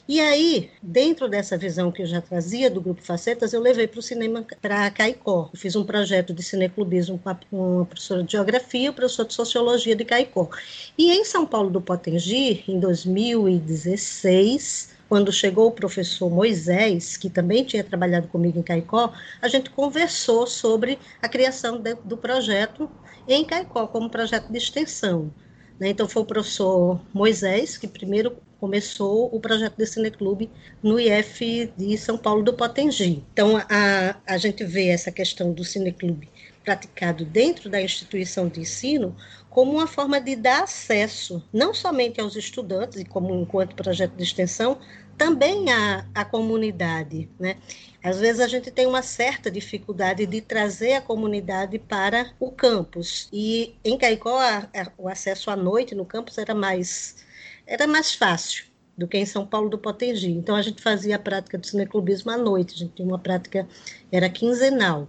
E 0.07 0.19
aí, 0.19 0.69
dentro 0.81 1.29
dessa 1.29 1.42
visão 1.57 1.91
que 1.91 2.01
eu 2.01 2.05
já 2.05 2.21
trazia 2.21 2.69
do 2.69 2.79
Grupo 2.79 3.01
Facetas, 3.01 3.51
eu 3.53 3.61
levei 3.61 3.85
para 3.87 3.99
o 3.99 4.01
cinema, 4.01 4.45
para 4.61 4.89
Caicó. 4.89 5.49
Eu 5.53 5.59
fiz 5.59 5.75
um 5.75 5.83
projeto 5.83 6.33
de 6.33 6.41
cineclubismo 6.41 7.19
com 7.49 7.75
uma 7.75 7.85
professora 7.85 8.23
de 8.23 8.31
geografia 8.31 8.85
e 8.85 8.89
um 8.89 8.93
professor 8.93 9.25
de 9.25 9.33
sociologia 9.33 9.93
de 9.95 10.05
Caicó. 10.05 10.49
E 10.97 11.11
em 11.11 11.25
São 11.25 11.45
Paulo 11.45 11.69
do 11.69 11.81
Potengi, 11.81 12.63
em 12.67 12.79
2016, 12.79 14.93
quando 15.09 15.31
chegou 15.31 15.67
o 15.67 15.71
professor 15.71 16.29
Moisés, 16.29 17.17
que 17.17 17.29
também 17.29 17.63
tinha 17.63 17.83
trabalhado 17.83 18.27
comigo 18.29 18.57
em 18.57 18.63
Caicó, 18.63 19.13
a 19.41 19.47
gente 19.47 19.69
conversou 19.69 20.47
sobre 20.47 20.97
a 21.21 21.29
criação 21.29 21.79
de, 21.79 21.93
do 22.03 22.17
projeto 22.17 22.89
em 23.27 23.45
Caicó, 23.45 23.87
como 23.87 24.09
projeto 24.09 24.51
de 24.51 24.57
extensão. 24.57 25.31
Né? 25.79 25.89
Então, 25.89 26.07
foi 26.07 26.21
o 26.21 26.25
professor 26.25 26.99
Moisés 27.13 27.77
que 27.77 27.87
primeiro 27.87 28.37
começou 28.63 29.27
o 29.35 29.41
projeto 29.41 29.75
de 29.75 29.85
Cineclube 29.85 30.49
no 30.81 30.97
IF 30.97 31.69
de 31.75 31.97
São 31.97 32.17
Paulo 32.17 32.41
do 32.41 32.53
Potengi. 32.53 33.21
Então, 33.33 33.57
a, 33.57 34.15
a 34.25 34.37
gente 34.37 34.63
vê 34.63 34.87
essa 34.87 35.11
questão 35.11 35.51
do 35.51 35.65
Cineclube 35.65 36.29
praticado 36.63 37.25
dentro 37.25 37.69
da 37.69 37.81
instituição 37.81 38.47
de 38.47 38.61
ensino 38.61 39.13
como 39.49 39.73
uma 39.73 39.85
forma 39.85 40.21
de 40.21 40.37
dar 40.37 40.63
acesso, 40.63 41.43
não 41.51 41.73
somente 41.73 42.21
aos 42.21 42.37
estudantes, 42.37 43.01
e 43.01 43.03
como 43.03 43.35
enquanto 43.35 43.75
projeto 43.75 44.13
de 44.15 44.23
extensão, 44.23 44.79
também 45.17 45.69
à, 45.69 46.05
à 46.15 46.23
comunidade. 46.23 47.29
Né? 47.37 47.57
Às 48.01 48.19
vezes 48.19 48.39
a 48.39 48.47
gente 48.47 48.71
tem 48.71 48.87
uma 48.87 49.01
certa 49.01 49.51
dificuldade 49.51 50.25
de 50.25 50.39
trazer 50.39 50.93
a 50.93 51.01
comunidade 51.01 51.77
para 51.79 52.31
o 52.39 52.49
campus. 52.49 53.27
E 53.31 53.75
em 53.83 53.97
Caicó, 53.97 54.39
a, 54.39 54.69
a, 54.73 54.91
o 54.97 55.09
acesso 55.09 55.51
à 55.51 55.55
noite 55.57 55.93
no 55.93 56.05
campus 56.05 56.37
era 56.37 56.55
mais, 56.55 57.17
era 57.65 57.87
mais 57.87 58.13
fácil 58.13 58.65
do 58.97 59.07
que 59.07 59.17
em 59.17 59.25
São 59.25 59.45
Paulo 59.45 59.69
do 59.69 59.77
Potengi. 59.77 60.31
Então 60.31 60.55
a 60.55 60.61
gente 60.61 60.81
fazia 60.81 61.15
a 61.15 61.19
prática 61.19 61.57
do 61.57 61.65
cineclubismo 61.65 62.31
à 62.31 62.37
noite, 62.37 62.75
a 62.75 62.77
gente 62.77 62.93
tinha 62.93 63.07
uma 63.07 63.19
prática 63.19 63.67
era 64.11 64.29
quinzenal. 64.29 65.07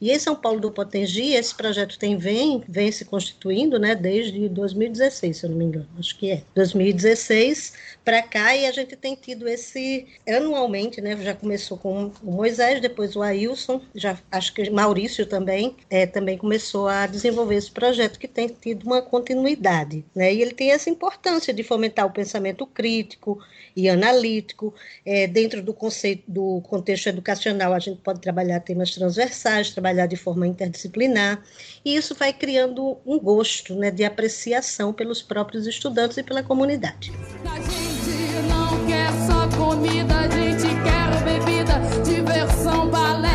E 0.00 0.10
em 0.10 0.18
São 0.18 0.34
Paulo 0.34 0.60
do 0.60 0.72
Potengi, 0.72 1.34
esse 1.34 1.54
projeto 1.54 1.96
tem 1.96 2.16
vem, 2.16 2.64
vem 2.68 2.90
se 2.90 3.04
constituindo, 3.04 3.78
né, 3.78 3.94
desde 3.94 4.48
2016, 4.48 5.36
se 5.36 5.46
eu 5.46 5.50
não 5.50 5.56
me 5.56 5.66
engano, 5.66 5.88
acho 5.98 6.18
que 6.18 6.32
é. 6.32 6.42
2016 6.54 7.74
para 8.04 8.22
cá 8.22 8.56
e 8.56 8.66
a 8.66 8.72
gente 8.72 8.96
tem 8.96 9.14
tido 9.14 9.46
esse 9.46 10.06
anualmente, 10.28 11.00
né, 11.00 11.16
já 11.18 11.34
começou 11.34 11.78
com 11.78 12.10
o 12.24 12.32
Moisés, 12.32 12.80
depois 12.80 13.14
o 13.14 13.22
Ailson, 13.22 13.80
já 13.94 14.18
acho 14.32 14.52
que 14.52 14.68
Maurício 14.68 15.26
também, 15.26 15.76
é, 15.88 16.06
também 16.06 16.36
começou 16.36 16.88
a 16.88 17.06
desenvolver 17.06 17.54
esse 17.54 17.70
projeto 17.70 18.18
que 18.18 18.26
tem 18.26 18.48
tido 18.48 18.84
uma 18.84 19.00
continuidade, 19.00 20.04
né? 20.14 20.32
E 20.32 20.42
ele 20.42 20.52
tem 20.52 20.72
essa 20.72 20.90
importância 20.90 21.52
de 21.52 21.62
fomentar 21.62 22.06
o 22.06 22.10
pensamento 22.10 22.66
crítico 22.66 23.19
e 23.76 23.88
analítico, 23.88 24.74
é, 25.06 25.26
dentro 25.26 25.62
do 25.62 25.72
conceito 25.72 26.24
do 26.26 26.60
contexto 26.62 27.08
educacional, 27.08 27.72
a 27.72 27.78
gente 27.78 28.00
pode 28.00 28.20
trabalhar 28.20 28.40
trabalhar 28.40 28.60
temas 28.60 28.90
transversais, 28.90 29.70
trabalhar 29.70 30.06
de 30.06 30.16
forma 30.16 30.46
interdisciplinar, 30.46 31.42
e 31.84 31.96
isso 31.96 32.14
vai 32.14 32.32
criando 32.32 32.98
um 33.06 33.18
gosto 33.18 33.74
né, 33.74 33.90
de 33.90 34.04
apreciação 34.04 34.92
pelos 34.92 35.22
próprios 35.22 35.66
estudantes 35.66 36.16
e 36.16 36.22
pela 36.22 36.42
comunidade. 36.42 37.12
A 37.44 37.56
gente 37.60 38.48
não 38.48 38.86
quer 38.86 39.10
só 39.26 39.48
comida, 39.56 40.14
a 40.14 40.28
gente 40.28 40.66
quer 40.82 41.24
bebida, 41.24 41.80
diversão, 42.04 42.88
balé. 42.88 43.30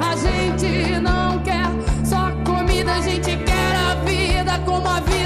A 0.00 0.16
gente 0.16 1.00
não 1.00 1.42
quer 1.42 1.66
só 2.04 2.32
comida, 2.44 2.94
a 2.94 3.00
gente 3.00 3.36
quer 3.44 3.74
a 3.76 3.94
vida 4.04 4.58
como 4.64 4.88
a 4.88 5.00
vida 5.00 5.17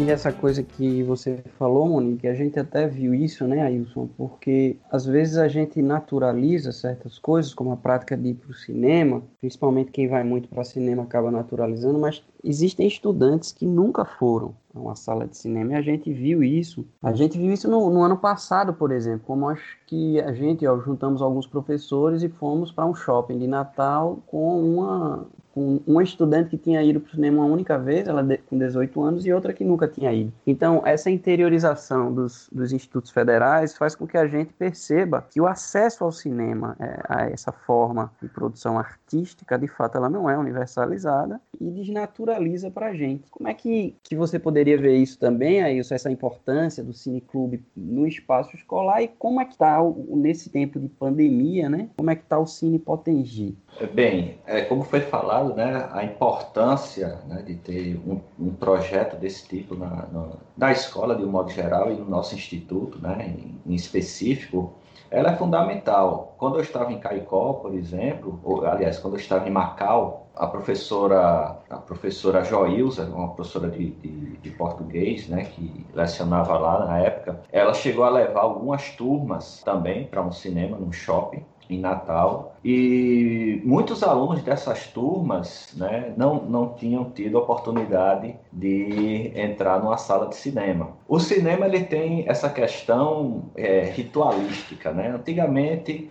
E 0.00 0.10
essa 0.10 0.32
coisa 0.32 0.62
que 0.62 1.02
você 1.02 1.44
falou, 1.58 1.86
Monique, 1.86 2.26
a 2.26 2.32
gente 2.32 2.58
até 2.58 2.88
viu 2.88 3.14
isso, 3.14 3.46
né, 3.46 3.60
Ailson? 3.60 4.08
Porque 4.16 4.78
às 4.90 5.04
vezes 5.04 5.36
a 5.36 5.46
gente 5.46 5.82
naturaliza 5.82 6.72
certas 6.72 7.18
coisas, 7.18 7.52
como 7.52 7.72
a 7.72 7.76
prática 7.76 8.16
de 8.16 8.30
ir 8.30 8.34
para 8.34 8.50
o 8.50 8.54
cinema, 8.54 9.22
principalmente 9.38 9.90
quem 9.90 10.08
vai 10.08 10.24
muito 10.24 10.48
para 10.48 10.64
cinema 10.64 11.02
acaba 11.02 11.30
naturalizando, 11.30 11.98
mas 11.98 12.24
existem 12.42 12.88
estudantes 12.88 13.52
que 13.52 13.66
nunca 13.66 14.06
foram 14.06 14.54
a 14.74 14.78
uma 14.78 14.96
sala 14.96 15.26
de 15.26 15.36
cinema 15.36 15.72
e 15.72 15.76
a 15.76 15.82
gente 15.82 16.10
viu 16.10 16.42
isso. 16.42 16.86
A 17.02 17.12
gente 17.12 17.36
viu 17.36 17.52
isso 17.52 17.68
no, 17.68 17.90
no 17.90 18.00
ano 18.00 18.16
passado, 18.16 18.72
por 18.72 18.92
exemplo, 18.92 19.26
como 19.26 19.50
acho 19.50 19.76
que 19.86 20.18
a 20.20 20.32
gente 20.32 20.66
ó, 20.66 20.78
juntamos 20.78 21.20
alguns 21.20 21.46
professores 21.46 22.22
e 22.22 22.28
fomos 22.30 22.72
para 22.72 22.86
um 22.86 22.94
shopping 22.94 23.38
de 23.38 23.46
Natal 23.46 24.18
com 24.26 24.62
uma 24.62 25.26
com 25.60 25.82
uma 25.86 26.02
estudante 26.02 26.48
que 26.48 26.56
tinha 26.56 26.82
ido 26.82 27.00
para 27.00 27.08
o 27.08 27.14
cinema 27.14 27.42
uma 27.42 27.52
única 27.52 27.76
vez, 27.78 28.08
ela 28.08 28.26
com 28.48 28.56
18 28.56 29.02
anos, 29.02 29.26
e 29.26 29.32
outra 29.32 29.52
que 29.52 29.62
nunca 29.62 29.86
tinha 29.86 30.10
ido. 30.10 30.32
Então, 30.46 30.82
essa 30.86 31.10
interiorização 31.10 32.12
dos, 32.14 32.48
dos 32.50 32.72
institutos 32.72 33.10
federais 33.10 33.76
faz 33.76 33.94
com 33.94 34.06
que 34.06 34.16
a 34.16 34.26
gente 34.26 34.54
perceba 34.54 35.26
que 35.28 35.38
o 35.38 35.46
acesso 35.46 36.02
ao 36.02 36.10
cinema, 36.10 36.76
é, 36.80 37.00
a 37.08 37.30
essa 37.30 37.52
forma 37.52 38.10
de 38.22 38.28
produção 38.28 38.78
artística, 38.78 39.58
de 39.58 39.68
fato, 39.68 39.98
ela 39.98 40.08
não 40.08 40.30
é 40.30 40.38
universalizada 40.38 41.38
e 41.60 41.70
desnaturaliza 41.70 42.70
para 42.70 42.86
a 42.86 42.94
gente. 42.94 43.30
Como 43.30 43.48
é 43.48 43.52
que, 43.52 43.96
que 44.02 44.16
você 44.16 44.38
poderia 44.38 44.78
ver 44.78 44.96
isso 44.96 45.18
também, 45.18 45.62
aí, 45.62 45.78
essa 45.78 46.10
importância 46.10 46.82
do 46.82 46.94
cineclube 46.94 47.62
no 47.76 48.06
espaço 48.06 48.56
escolar 48.56 49.02
e 49.02 49.08
como 49.08 49.40
é 49.40 49.44
que 49.44 49.52
está 49.52 49.78
nesse 50.08 50.48
tempo 50.48 50.80
de 50.80 50.88
pandemia, 50.88 51.68
né? 51.68 51.90
Como 51.96 52.10
é 52.10 52.16
que 52.16 52.22
está 52.22 52.38
o 52.38 52.46
Cine 52.46 52.78
Potengi? 52.78 53.56
Bem, 53.94 54.38
é, 54.46 54.60
como 54.62 54.82
foi 54.82 55.00
falado, 55.00 55.54
né, 55.54 55.88
a 55.92 56.04
importância 56.04 57.18
né, 57.26 57.42
de 57.42 57.54
ter 57.54 57.96
um, 58.06 58.20
um, 58.38 58.52
projeto 58.52 59.16
desse 59.16 59.48
tipo 59.48 59.74
na, 59.74 60.06
na, 60.12 60.28
na, 60.56 60.72
escola, 60.72 61.16
de 61.16 61.24
um 61.24 61.30
modo 61.30 61.50
geral, 61.50 61.90
e 61.90 61.96
no 61.96 62.04
nosso 62.04 62.34
instituto, 62.34 63.00
né, 63.00 63.34
em, 63.34 63.58
em, 63.64 63.74
específico, 63.74 64.74
ela 65.10 65.32
é 65.32 65.36
fundamental. 65.36 66.34
Quando 66.36 66.56
eu 66.56 66.62
estava 66.62 66.92
em 66.92 66.98
Caicó, 66.98 67.54
por 67.54 67.74
exemplo, 67.74 68.38
ou, 68.44 68.66
aliás, 68.66 68.98
quando 68.98 69.14
eu 69.14 69.20
estava 69.20 69.48
em 69.48 69.50
Macau, 69.50 70.28
a 70.36 70.46
professora, 70.46 71.58
a 71.68 71.76
professora 71.76 72.44
Joilza, 72.44 73.04
uma 73.06 73.28
professora 73.34 73.68
de, 73.68 73.90
de, 73.90 74.36
de 74.38 74.50
português, 74.50 75.28
né, 75.28 75.44
que 75.44 75.86
lecionava 75.94 76.56
lá 76.58 76.86
na 76.86 76.98
época, 76.98 77.40
ela 77.50 77.74
chegou 77.74 78.04
a 78.04 78.10
levar 78.10 78.42
algumas 78.42 78.90
turmas 78.90 79.62
também 79.62 80.06
para 80.06 80.22
um 80.22 80.32
cinema, 80.32 80.76
num 80.78 80.92
shopping, 80.92 81.44
em 81.74 81.80
Natal. 81.80 82.54
E 82.64 83.62
muitos 83.64 84.02
alunos 84.02 84.42
dessas 84.42 84.86
turmas 84.88 85.72
né, 85.76 86.12
não, 86.16 86.42
não 86.42 86.74
tinham 86.74 87.04
tido 87.10 87.38
oportunidade 87.38 88.36
de 88.52 89.32
entrar 89.34 89.82
numa 89.82 89.96
sala 89.96 90.28
de 90.28 90.36
cinema. 90.36 90.88
O 91.08 91.18
cinema 91.18 91.66
ele 91.66 91.84
tem 91.84 92.28
essa 92.28 92.50
questão 92.50 93.44
é, 93.56 93.84
ritualística. 93.84 94.92
Né? 94.92 95.08
Antigamente, 95.08 96.10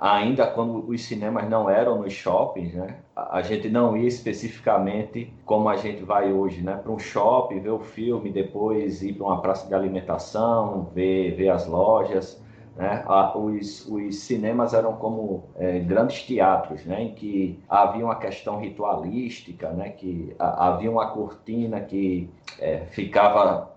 ainda 0.00 0.46
quando 0.46 0.88
os 0.88 1.02
cinemas 1.02 1.48
não 1.48 1.68
eram 1.70 2.02
nos 2.02 2.12
shoppings, 2.12 2.74
né, 2.74 2.96
a 3.16 3.42
gente 3.42 3.68
não 3.68 3.96
ia 3.96 4.06
especificamente 4.06 5.32
como 5.44 5.68
a 5.68 5.76
gente 5.76 6.02
vai 6.04 6.32
hoje, 6.32 6.62
né, 6.62 6.76
para 6.76 6.92
um 6.92 6.98
shopping, 6.98 7.60
ver 7.60 7.70
o 7.70 7.80
filme, 7.80 8.30
depois 8.30 9.02
ir 9.02 9.14
para 9.14 9.26
uma 9.26 9.40
praça 9.40 9.66
de 9.66 9.74
alimentação, 9.74 10.88
ver, 10.94 11.34
ver 11.34 11.48
as 11.48 11.66
lojas. 11.66 12.40
Né? 12.78 13.04
Os, 13.34 13.88
os 13.88 14.20
cinemas 14.20 14.72
eram 14.72 14.92
como 14.94 15.42
é, 15.56 15.80
grandes 15.80 16.22
teatros, 16.22 16.84
né? 16.84 17.02
em 17.02 17.12
que 17.12 17.58
havia 17.68 18.04
uma 18.04 18.14
questão 18.14 18.60
ritualística, 18.60 19.70
né? 19.70 19.90
que 19.90 20.32
havia 20.38 20.88
uma 20.88 21.10
cortina 21.10 21.80
que 21.80 22.30
é, 22.60 22.86
ficava, 22.92 23.68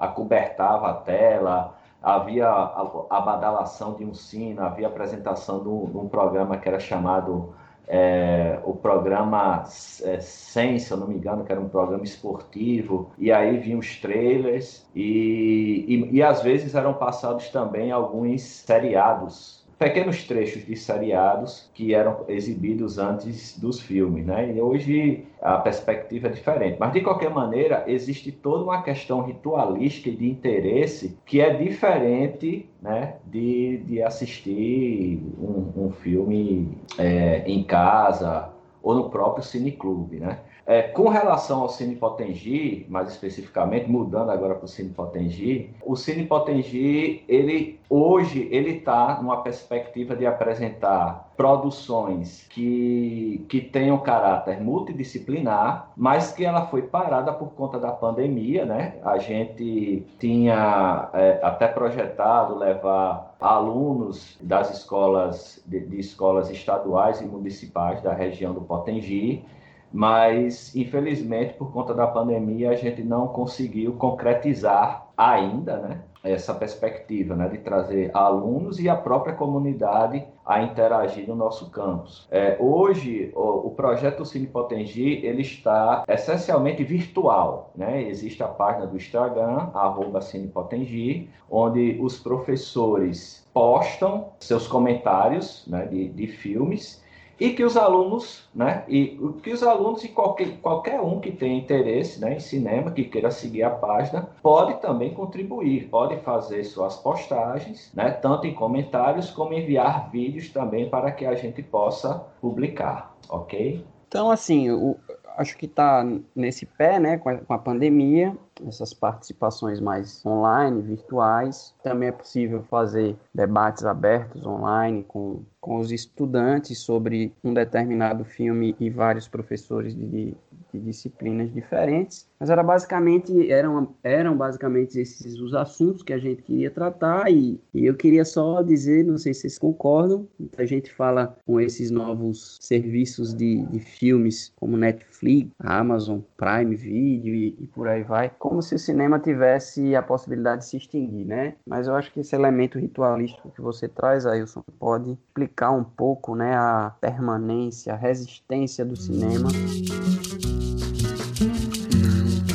acobertava 0.00 0.90
a 0.90 0.94
tela, 0.94 1.78
havia 2.02 2.48
a, 2.48 3.06
a 3.08 3.20
badalação 3.20 3.94
de 3.94 4.04
um 4.04 4.12
sino, 4.12 4.60
havia 4.60 4.88
a 4.88 4.90
apresentação 4.90 5.62
de 5.62 5.68
um, 5.68 5.86
de 5.86 5.96
um 5.96 6.08
programa 6.08 6.56
que 6.56 6.68
era 6.68 6.80
chamado 6.80 7.54
é, 7.88 8.60
o 8.64 8.74
programa 8.74 9.64
é, 10.02 10.20
100, 10.20 10.78
se 10.78 10.90
eu 10.90 10.96
não 10.98 11.08
me 11.08 11.14
engano, 11.14 11.44
que 11.44 11.50
era 11.50 11.60
um 11.60 11.68
programa 11.68 12.04
esportivo, 12.04 13.10
e 13.18 13.32
aí 13.32 13.56
vinham 13.58 13.78
os 13.78 13.96
trailers, 13.96 14.86
e, 14.94 15.84
e, 15.88 16.16
e 16.16 16.22
às 16.22 16.42
vezes 16.42 16.74
eram 16.74 16.94
passados 16.94 17.48
também 17.48 17.90
alguns 17.90 18.42
seriados 18.42 19.57
pequenos 19.78 20.24
trechos 20.24 20.66
de 20.66 20.74
seriados 20.74 21.70
que 21.72 21.94
eram 21.94 22.24
exibidos 22.28 22.98
antes 22.98 23.58
dos 23.58 23.80
filmes, 23.80 24.26
né? 24.26 24.52
E 24.52 24.60
hoje 24.60 25.24
a 25.40 25.58
perspectiva 25.58 26.26
é 26.26 26.30
diferente. 26.30 26.76
Mas 26.80 26.92
de 26.92 27.00
qualquer 27.00 27.30
maneira, 27.30 27.84
existe 27.86 28.32
toda 28.32 28.64
uma 28.64 28.82
questão 28.82 29.22
ritualística 29.22 30.08
e 30.08 30.16
de 30.16 30.28
interesse 30.28 31.16
que 31.24 31.40
é 31.40 31.54
diferente, 31.54 32.68
né, 32.82 33.14
de, 33.24 33.78
de 33.78 34.02
assistir 34.02 35.22
um, 35.38 35.84
um 35.86 35.90
filme 35.90 36.76
é, 36.98 37.44
em 37.46 37.62
casa 37.62 38.50
ou 38.82 38.94
no 38.94 39.10
próprio 39.10 39.44
cineclube, 39.44 40.16
né? 40.16 40.38
É, 40.68 40.82
com 40.82 41.08
relação 41.08 41.62
ao 41.62 41.70
Cine 41.70 41.96
Potengi, 41.96 42.84
mais 42.90 43.08
especificamente, 43.08 43.90
mudando 43.90 44.28
agora 44.28 44.54
para 44.54 44.66
o 44.66 44.68
Cine 44.68 44.90
Potengi, 44.90 45.74
o 45.82 45.96
Cine 45.96 46.26
Potengi, 46.26 47.24
ele 47.26 47.80
hoje 47.88 48.46
ele 48.52 48.72
está 48.72 49.18
numa 49.18 49.42
perspectiva 49.42 50.14
de 50.14 50.26
apresentar 50.26 51.32
produções 51.38 52.46
que, 52.50 53.46
que 53.48 53.62
tenham 53.62 53.96
caráter 53.96 54.60
multidisciplinar, 54.60 55.90
mas 55.96 56.32
que 56.32 56.44
ela 56.44 56.66
foi 56.66 56.82
parada 56.82 57.32
por 57.32 57.48
conta 57.52 57.78
da 57.78 57.90
pandemia, 57.90 58.66
né? 58.66 58.96
A 59.02 59.16
gente 59.16 60.04
tinha 60.18 61.08
é, 61.14 61.40
até 61.42 61.66
projetado 61.66 62.58
levar 62.58 63.34
alunos 63.40 64.36
das 64.38 64.70
escolas 64.70 65.62
de, 65.64 65.80
de 65.80 65.98
escolas 65.98 66.50
estaduais 66.50 67.22
e 67.22 67.24
municipais 67.24 68.02
da 68.02 68.12
região 68.12 68.52
do 68.52 68.60
Potengi 68.60 69.46
mas 69.92 70.74
infelizmente 70.74 71.54
por 71.54 71.72
conta 71.72 71.94
da 71.94 72.06
pandemia 72.06 72.70
a 72.70 72.74
gente 72.74 73.02
não 73.02 73.28
conseguiu 73.28 73.94
concretizar 73.94 75.08
ainda, 75.16 75.76
né? 75.78 76.00
essa 76.22 76.52
perspectiva, 76.52 77.34
né, 77.34 77.48
de 77.48 77.58
trazer 77.58 78.10
alunos 78.12 78.78
e 78.78 78.88
a 78.88 78.96
própria 78.96 79.34
comunidade 79.34 80.24
a 80.44 80.62
interagir 80.62 81.28
no 81.28 81.34
nosso 81.34 81.70
campus. 81.70 82.26
É, 82.30 82.56
hoje, 82.58 83.32
o, 83.34 83.68
o, 83.68 83.70
projeto 83.70 84.24
Cine 84.24 84.46
Potengi, 84.46 85.24
ele 85.24 85.42
está 85.42 86.04
essencialmente 86.08 86.82
virtual, 86.82 87.70
né? 87.76 88.02
Existe 88.02 88.42
a 88.42 88.48
página 88.48 88.86
do 88.86 88.96
Instagram, 88.96 89.68
arroba 89.74 90.20
Cinepotengi, 90.20 91.28
onde 91.50 91.98
os 92.00 92.18
professores 92.18 93.46
postam 93.52 94.28
seus 94.40 94.66
comentários 94.66 95.66
né, 95.66 95.86
de, 95.86 96.08
de 96.08 96.26
filmes 96.26 97.02
e 97.38 97.50
que 97.50 97.64
os 97.64 97.76
alunos, 97.76 98.48
né, 98.54 98.84
e 98.88 99.18
que 99.42 99.52
os 99.52 99.62
alunos 99.62 100.02
e 100.04 100.08
qualquer, 100.08 100.58
qualquer 100.60 101.00
um 101.00 101.20
que 101.20 101.30
tenha 101.30 101.56
interesse 101.56 102.20
né, 102.20 102.34
em 102.34 102.40
cinema, 102.40 102.90
que 102.90 103.04
queira 103.04 103.30
seguir 103.30 103.62
a 103.62 103.70
página, 103.70 104.28
pode 104.42 104.80
também 104.80 105.14
contribuir, 105.14 105.88
pode 105.88 106.16
fazer 106.20 106.64
suas 106.64 106.96
postagens, 106.96 107.90
né, 107.94 108.10
tanto 108.10 108.46
em 108.46 108.54
comentários 108.54 109.30
como 109.30 109.52
enviar 109.52 110.10
vídeos 110.10 110.50
também 110.50 110.88
para 110.88 111.12
que 111.12 111.24
a 111.24 111.34
gente 111.34 111.62
possa 111.62 112.26
publicar, 112.40 113.16
ok? 113.28 113.84
Então, 114.08 114.30
assim, 114.30 114.70
o, 114.70 114.96
acho 115.38 115.56
que 115.56 115.66
está 115.66 116.04
nesse 116.34 116.66
pé, 116.66 116.98
né, 116.98 117.16
com 117.16 117.28
a, 117.28 117.36
com 117.38 117.52
a 117.54 117.58
pandemia, 117.58 118.36
essas 118.66 118.92
participações 118.92 119.80
mais 119.80 120.24
online, 120.26 120.82
virtuais. 120.82 121.72
Também 121.82 122.08
é 122.08 122.12
possível 122.12 122.62
fazer 122.64 123.16
debates 123.32 123.84
abertos 123.84 124.44
online 124.44 125.04
com, 125.06 125.44
com 125.60 125.78
os 125.78 125.92
estudantes 125.92 126.80
sobre 126.80 127.32
um 127.44 127.54
determinado 127.54 128.24
filme 128.24 128.74
e 128.80 128.90
vários 128.90 129.28
professores 129.28 129.94
de, 129.94 130.34
de 130.72 130.80
disciplinas 130.80 131.52
diferentes. 131.52 132.28
Mas 132.38 132.50
era 132.50 132.62
basicamente, 132.62 133.50
eram, 133.50 133.94
eram 134.02 134.36
basicamente 134.36 134.98
esses 134.98 135.38
os 135.40 135.54
assuntos 135.54 136.02
que 136.02 136.12
a 136.12 136.18
gente 136.18 136.42
queria 136.42 136.70
tratar 136.70 137.30
e, 137.30 137.60
e 137.74 137.86
eu 137.86 137.94
queria 137.94 138.24
só 138.24 138.62
dizer, 138.62 139.04
não 139.04 139.18
sei 139.18 139.34
se 139.34 139.40
vocês 139.40 139.58
concordam, 139.58 140.28
a 140.56 140.64
gente 140.64 140.92
fala 140.92 141.36
com 141.46 141.60
esses 141.60 141.90
novos 141.90 142.58
serviços 142.60 143.34
de, 143.34 143.64
de 143.66 143.80
filmes 143.80 144.52
como 144.56 144.76
Netflix, 144.76 145.50
Amazon, 145.58 146.20
Prime 146.36 146.76
Video 146.76 147.34
e, 147.34 147.56
e 147.60 147.66
por 147.66 147.88
aí 147.88 148.02
vai, 148.02 148.30
como 148.38 148.62
se 148.62 148.74
o 148.74 148.78
cinema 148.78 149.18
tivesse 149.18 149.96
a 149.96 150.02
possibilidade 150.02 150.62
de 150.62 150.68
se 150.68 150.76
extinguir, 150.76 151.24
né? 151.24 151.54
Mas 151.66 151.88
eu 151.88 151.94
acho 151.94 152.12
que 152.12 152.20
esse 152.20 152.34
elemento 152.34 152.78
ritualístico 152.78 153.50
que 153.50 153.60
você 153.60 153.88
traz, 153.88 154.26
Ailson, 154.26 154.62
pode 154.78 155.12
explicar 155.12 155.72
um 155.72 155.84
pouco, 155.84 156.34
né, 156.34 156.54
a 156.54 156.94
permanência, 157.00 157.92
a 157.94 157.96
resistência 157.96 158.84
do 158.84 158.96
cinema. 158.96 159.48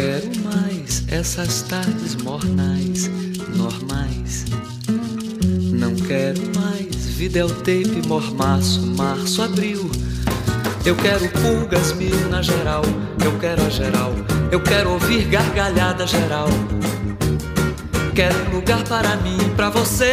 Quero 0.03 0.31
mais 0.43 1.03
essas 1.07 1.61
tardes 1.61 2.15
mornais, 2.15 3.09
normais. 3.55 4.45
Não 5.71 5.95
quero 5.95 6.41
mais 6.59 7.05
videotape, 7.05 8.05
mormaço, 8.07 8.81
março, 8.97 9.41
abril. 9.41 9.89
Eu 10.85 10.95
quero 10.97 11.29
pulgas 11.29 11.93
mil 11.93 12.29
na 12.29 12.41
geral, 12.41 12.83
eu 13.23 13.39
quero 13.39 13.65
a 13.65 13.69
geral 13.69 14.13
eu 14.53 14.61
quero 14.61 14.91
ouvir 14.91 15.25
gargalhada 15.29 16.05
geral. 16.05 16.47
Quero 18.13 18.37
um 18.45 18.55
lugar 18.57 18.83
para 18.83 19.15
mim, 19.15 19.39
para 19.55 19.71
você. 19.71 20.11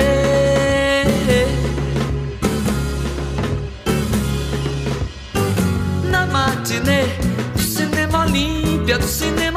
Na 6.10 6.24
matinê 6.24 7.04
do 7.54 7.60
cinema 7.60 8.24
Olímpia, 8.24 8.96
do 8.96 9.06
cinema 9.06 9.49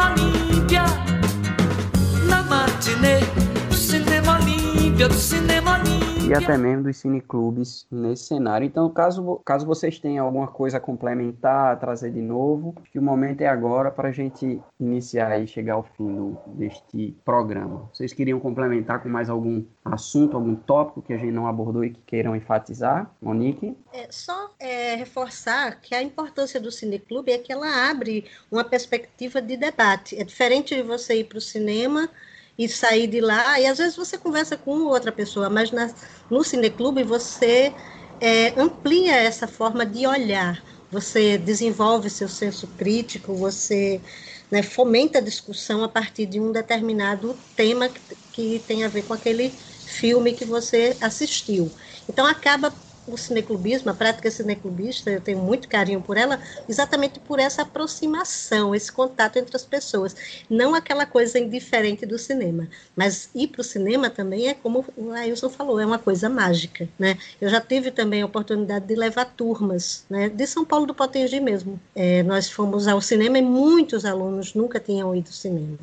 matinê 3.04 3.20
do 3.68 3.76
cinema 3.76 4.40
Olímpia, 4.40 5.08
do 5.10 5.14
cinema 5.14 5.80
Olímpia 5.80 6.04
e 6.26 6.34
até 6.34 6.58
mesmo 6.58 6.84
dos 6.84 6.98
cineclubes 6.98 7.86
nesse 7.92 8.24
cenário. 8.24 8.66
Então, 8.66 8.90
caso, 8.90 9.42
caso 9.44 9.66
vocês 9.66 10.00
tenham 10.00 10.26
alguma 10.26 10.48
coisa 10.48 10.78
a 10.78 10.80
complementar, 10.80 11.74
a 11.74 11.76
trazer 11.76 12.12
de 12.12 12.22
novo, 12.22 12.74
que 12.92 12.98
o 12.98 13.02
momento 13.02 13.42
é 13.42 13.48
agora 13.48 13.92
para 13.92 14.08
a 14.08 14.12
gente 14.12 14.62
iniciar 14.80 15.38
e 15.40 15.46
chegar 15.46 15.74
ao 15.74 15.84
fim 15.84 16.16
do, 16.16 16.38
deste 16.48 17.14
programa. 17.26 17.90
Vocês 17.94 18.14
queriam 18.14 18.40
complementar 18.40 19.04
com 19.04 19.10
mais 19.10 19.30
algum 19.30 19.64
assunto, 19.84 20.38
algum 20.38 20.56
tópico 20.56 21.02
que 21.02 21.12
a 21.12 21.18
gente 21.18 21.34
não 21.34 21.46
abordou 21.46 21.84
e 21.84 21.90
que 21.90 22.02
queiram 22.06 22.36
enfatizar? 22.36 23.12
Monique? 23.22 23.76
É, 23.92 24.08
só 24.10 24.50
é, 24.60 24.96
reforçar 24.96 25.82
que 25.82 25.94
a 25.94 26.02
importância 26.02 26.60
do 26.60 26.72
cineclube 26.72 27.34
é 27.34 27.38
que 27.38 27.52
ela 27.52 27.90
abre 27.90 28.26
uma 28.50 28.64
perspectiva 28.64 29.42
de 29.42 29.58
debate. 29.58 30.18
É 30.18 30.24
diferente 30.24 30.74
de 30.74 30.84
você 30.84 31.20
ir 31.20 31.26
para 31.26 31.38
o 31.38 31.42
cinema 31.42 32.10
e 32.58 32.68
sair 32.70 33.08
de 33.08 33.20
lá. 33.22 33.60
E 33.60 33.66
às 33.68 33.78
vezes 33.78 33.96
você 33.96 34.18
conversa 34.18 34.58
com 34.58 34.72
outra 34.86 35.12
pessoa, 35.12 35.50
mas 35.50 35.72
na, 35.72 35.94
no 36.30 36.44
cineclube 36.44 37.04
você 37.04 37.76
é, 38.20 38.60
amplia 38.60 39.16
essa 39.16 39.48
forma 39.48 39.86
de 39.86 40.06
olhar. 40.08 40.64
Você 40.92 41.38
desenvolve 41.40 42.10
seu 42.10 42.30
senso 42.30 42.68
crítico, 42.76 43.36
você 43.36 44.04
né, 44.52 44.62
fomenta 44.64 45.20
a 45.20 45.22
discussão 45.22 45.84
a 45.84 45.90
partir 45.90 46.26
de 46.26 46.40
um 46.40 46.52
determinado 46.52 47.44
tema 47.56 47.90
que, 47.90 48.02
que 48.32 48.60
tem 48.60 48.84
a 48.84 48.90
ver 48.90 49.04
com 49.04 49.14
aquele 49.14 49.60
filme 49.84 50.34
que 50.34 50.46
você 50.46 50.98
assistiu. 51.02 51.76
Então 52.08 52.26
acaba 52.26 52.78
o 53.08 53.18
cineclubismo, 53.18 53.92
a 53.92 53.94
prática 53.94 54.32
cineclubista, 54.32 55.12
eu 55.12 55.22
tenho 55.22 55.40
muito 55.40 55.68
carinho 55.68 56.02
por 56.02 56.18
ela, 56.18 56.40
exatamente 56.68 57.20
por 57.20 57.40
essa 57.40 57.64
aproximação, 57.64 58.74
esse 58.74 58.92
contato 58.92 59.38
entre 59.38 59.56
as 59.56 59.66
pessoas. 59.66 60.16
Não 60.50 60.74
aquela 60.74 61.06
coisa 61.06 61.40
indiferente 61.40 62.06
do 62.06 62.18
cinema, 62.18 62.68
mas 62.96 63.30
ir 63.36 63.48
para 63.48 63.62
o 63.62 63.64
cinema 63.64 64.10
também 64.10 64.48
é 64.48 64.54
como 64.54 64.86
o 64.96 65.12
Ailson 65.12 65.50
falou, 65.50 65.80
é 65.80 65.86
uma 65.86 66.00
coisa 66.00 66.30
mágica. 66.30 66.88
Né? 66.98 67.18
Eu 67.42 67.50
já 67.50 67.60
tive 67.60 67.92
também 67.92 68.22
a 68.22 68.26
oportunidade 68.26 68.86
de 68.86 68.96
levar 68.96 69.26
turmas, 69.26 70.06
né, 70.10 70.30
de 70.30 70.48
São 70.48 70.66
Paulo 70.66 70.86
do 70.86 70.94
Potengi 70.94 71.40
mesmo. 71.40 71.80
É, 71.96 72.24
nós 72.24 72.50
fomos 72.50 72.88
ao 72.88 73.02
cinema 73.02 73.38
e 73.38 73.42
muitos 73.42 74.06
alunos 74.06 74.54
nunca 74.54 74.80
tinham 74.80 75.16
ido 75.16 75.28
ao 75.28 75.34
cinema. 75.34 75.78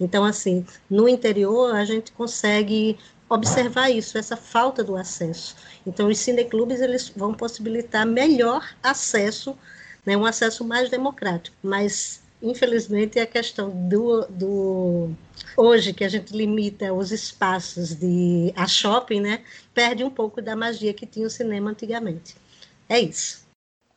Então, 0.00 0.24
assim, 0.24 0.64
no 0.88 1.08
interior 1.08 1.74
a 1.74 1.84
gente 1.84 2.12
consegue 2.12 2.96
observar 3.28 3.90
isso, 3.90 4.16
essa 4.16 4.36
falta 4.36 4.82
do 4.82 4.96
acesso. 4.96 5.54
Então, 5.86 6.08
os 6.08 6.18
cineclubes 6.18 6.80
eles 6.80 7.08
vão 7.14 7.34
possibilitar 7.34 8.06
melhor 8.06 8.74
acesso, 8.82 9.56
né, 10.04 10.16
um 10.16 10.24
acesso 10.24 10.64
mais 10.64 10.88
democrático. 10.88 11.56
Mas, 11.62 12.22
infelizmente, 12.42 13.18
a 13.20 13.26
questão 13.26 13.70
do, 13.70 14.26
do 14.28 15.10
hoje 15.56 15.92
que 15.92 16.04
a 16.04 16.08
gente 16.08 16.34
limita 16.34 16.92
os 16.92 17.12
espaços 17.12 17.94
de 17.94 18.52
a 18.56 18.66
shopping, 18.66 19.20
né, 19.20 19.40
perde 19.74 20.02
um 20.02 20.10
pouco 20.10 20.40
da 20.40 20.56
magia 20.56 20.94
que 20.94 21.06
tinha 21.06 21.26
o 21.26 21.30
cinema 21.30 21.70
antigamente. 21.70 22.36
É 22.88 22.98
isso. 22.98 23.46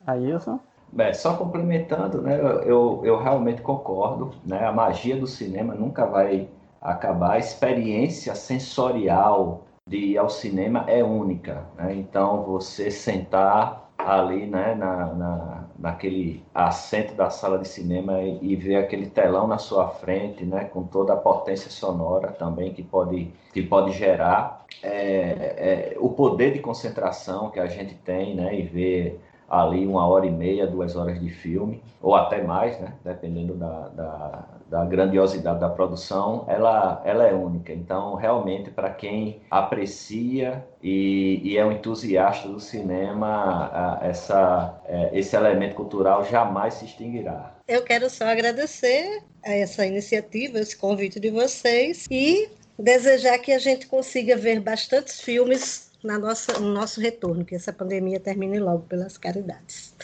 Ailson? 0.05 0.59
Bem, 0.91 1.13
só 1.13 1.37
complementando, 1.37 2.21
né, 2.21 2.37
eu, 2.65 3.01
eu 3.05 3.17
realmente 3.17 3.61
concordo, 3.61 4.35
né, 4.45 4.65
a 4.65 4.73
magia 4.73 5.15
do 5.15 5.25
cinema 5.25 5.73
nunca 5.73 6.05
vai 6.05 6.49
acabar, 6.81 7.33
a 7.33 7.39
experiência 7.39 8.33
sensorial 8.33 9.65
de 9.87 9.97
ir 9.97 10.17
ao 10.17 10.29
cinema 10.29 10.85
é 10.87 11.03
única. 11.03 11.65
Né? 11.77 11.95
Então, 11.95 12.43
você 12.43 12.89
sentar 12.89 13.91
ali 13.97 14.47
né, 14.47 14.73
na, 14.73 15.13
na, 15.13 15.63
naquele 15.77 16.43
assento 16.53 17.13
da 17.13 17.29
sala 17.29 17.59
de 17.59 17.67
cinema 17.67 18.21
e, 18.21 18.39
e, 18.41 18.55
ver 18.55 18.77
aquele 18.77 19.05
telão 19.07 19.47
na 19.47 19.57
sua 19.57 19.89
frente, 19.89 20.43
né, 20.43 20.65
com 20.65 20.83
toda 20.83 21.13
a 21.13 21.17
potência 21.17 21.69
sonora 21.69 22.29
também 22.31 22.73
que 22.73 22.81
pode, 22.81 23.31
que 23.53 23.61
pode 23.61 23.91
gerar, 23.91 24.65
é, 24.81 25.93
é, 25.93 25.97
o 25.99 26.09
poder 26.09 26.53
de 26.53 26.59
concentração 26.59 27.51
que 27.51 27.59
a 27.59 27.67
gente 27.67 27.93
tem 27.95 28.35
né, 28.35 28.57
e 28.57 28.63
ver 28.63 29.21
ali 29.51 29.85
uma 29.85 30.07
hora 30.07 30.25
e 30.25 30.31
meia, 30.31 30.65
duas 30.65 30.95
horas 30.95 31.19
de 31.19 31.29
filme, 31.29 31.83
ou 32.01 32.15
até 32.15 32.41
mais, 32.41 32.79
né? 32.79 32.93
dependendo 33.03 33.53
da, 33.55 33.89
da, 33.89 34.45
da 34.69 34.85
grandiosidade 34.85 35.59
da 35.59 35.67
produção, 35.67 36.45
ela, 36.47 37.01
ela 37.03 37.27
é 37.27 37.33
única. 37.33 37.73
Então, 37.73 38.15
realmente, 38.15 38.71
para 38.71 38.89
quem 38.89 39.41
aprecia 39.51 40.65
e, 40.81 41.41
e, 41.43 41.57
é 41.57 41.65
um 41.65 41.73
entusiasta 41.73 42.47
do 42.47 42.61
cinema, 42.61 43.99
essa, 44.01 44.81
é, 44.85 45.09
esse 45.11 45.35
elemento 45.35 45.75
cultural 45.75 46.23
jamais 46.23 46.75
se 46.75 46.85
extinguirá. 46.85 47.53
Eu 47.67 47.83
quero 47.83 48.09
só 48.09 48.25
agradecer 48.27 49.21
a 49.43 49.51
essa 49.51 49.85
iniciativa, 49.85 50.59
esse 50.59 50.77
convite 50.77 51.19
de 51.19 51.29
vocês 51.29 52.07
e 52.09 52.49
desejar 52.79 53.37
que 53.39 53.51
a 53.51 53.59
gente 53.59 53.85
consiga 53.85 54.37
ver 54.37 54.61
bastantes 54.61 55.19
filmes 55.19 55.90
na 56.03 56.17
nossa, 56.17 56.59
no 56.59 56.71
nosso 56.71 56.99
retorno, 56.99 57.45
que 57.45 57.55
essa 57.55 57.71
pandemia 57.71 58.19
termine 58.19 58.59
logo 58.59 58.83
pelas 58.83 59.17
caridades. 59.17 59.95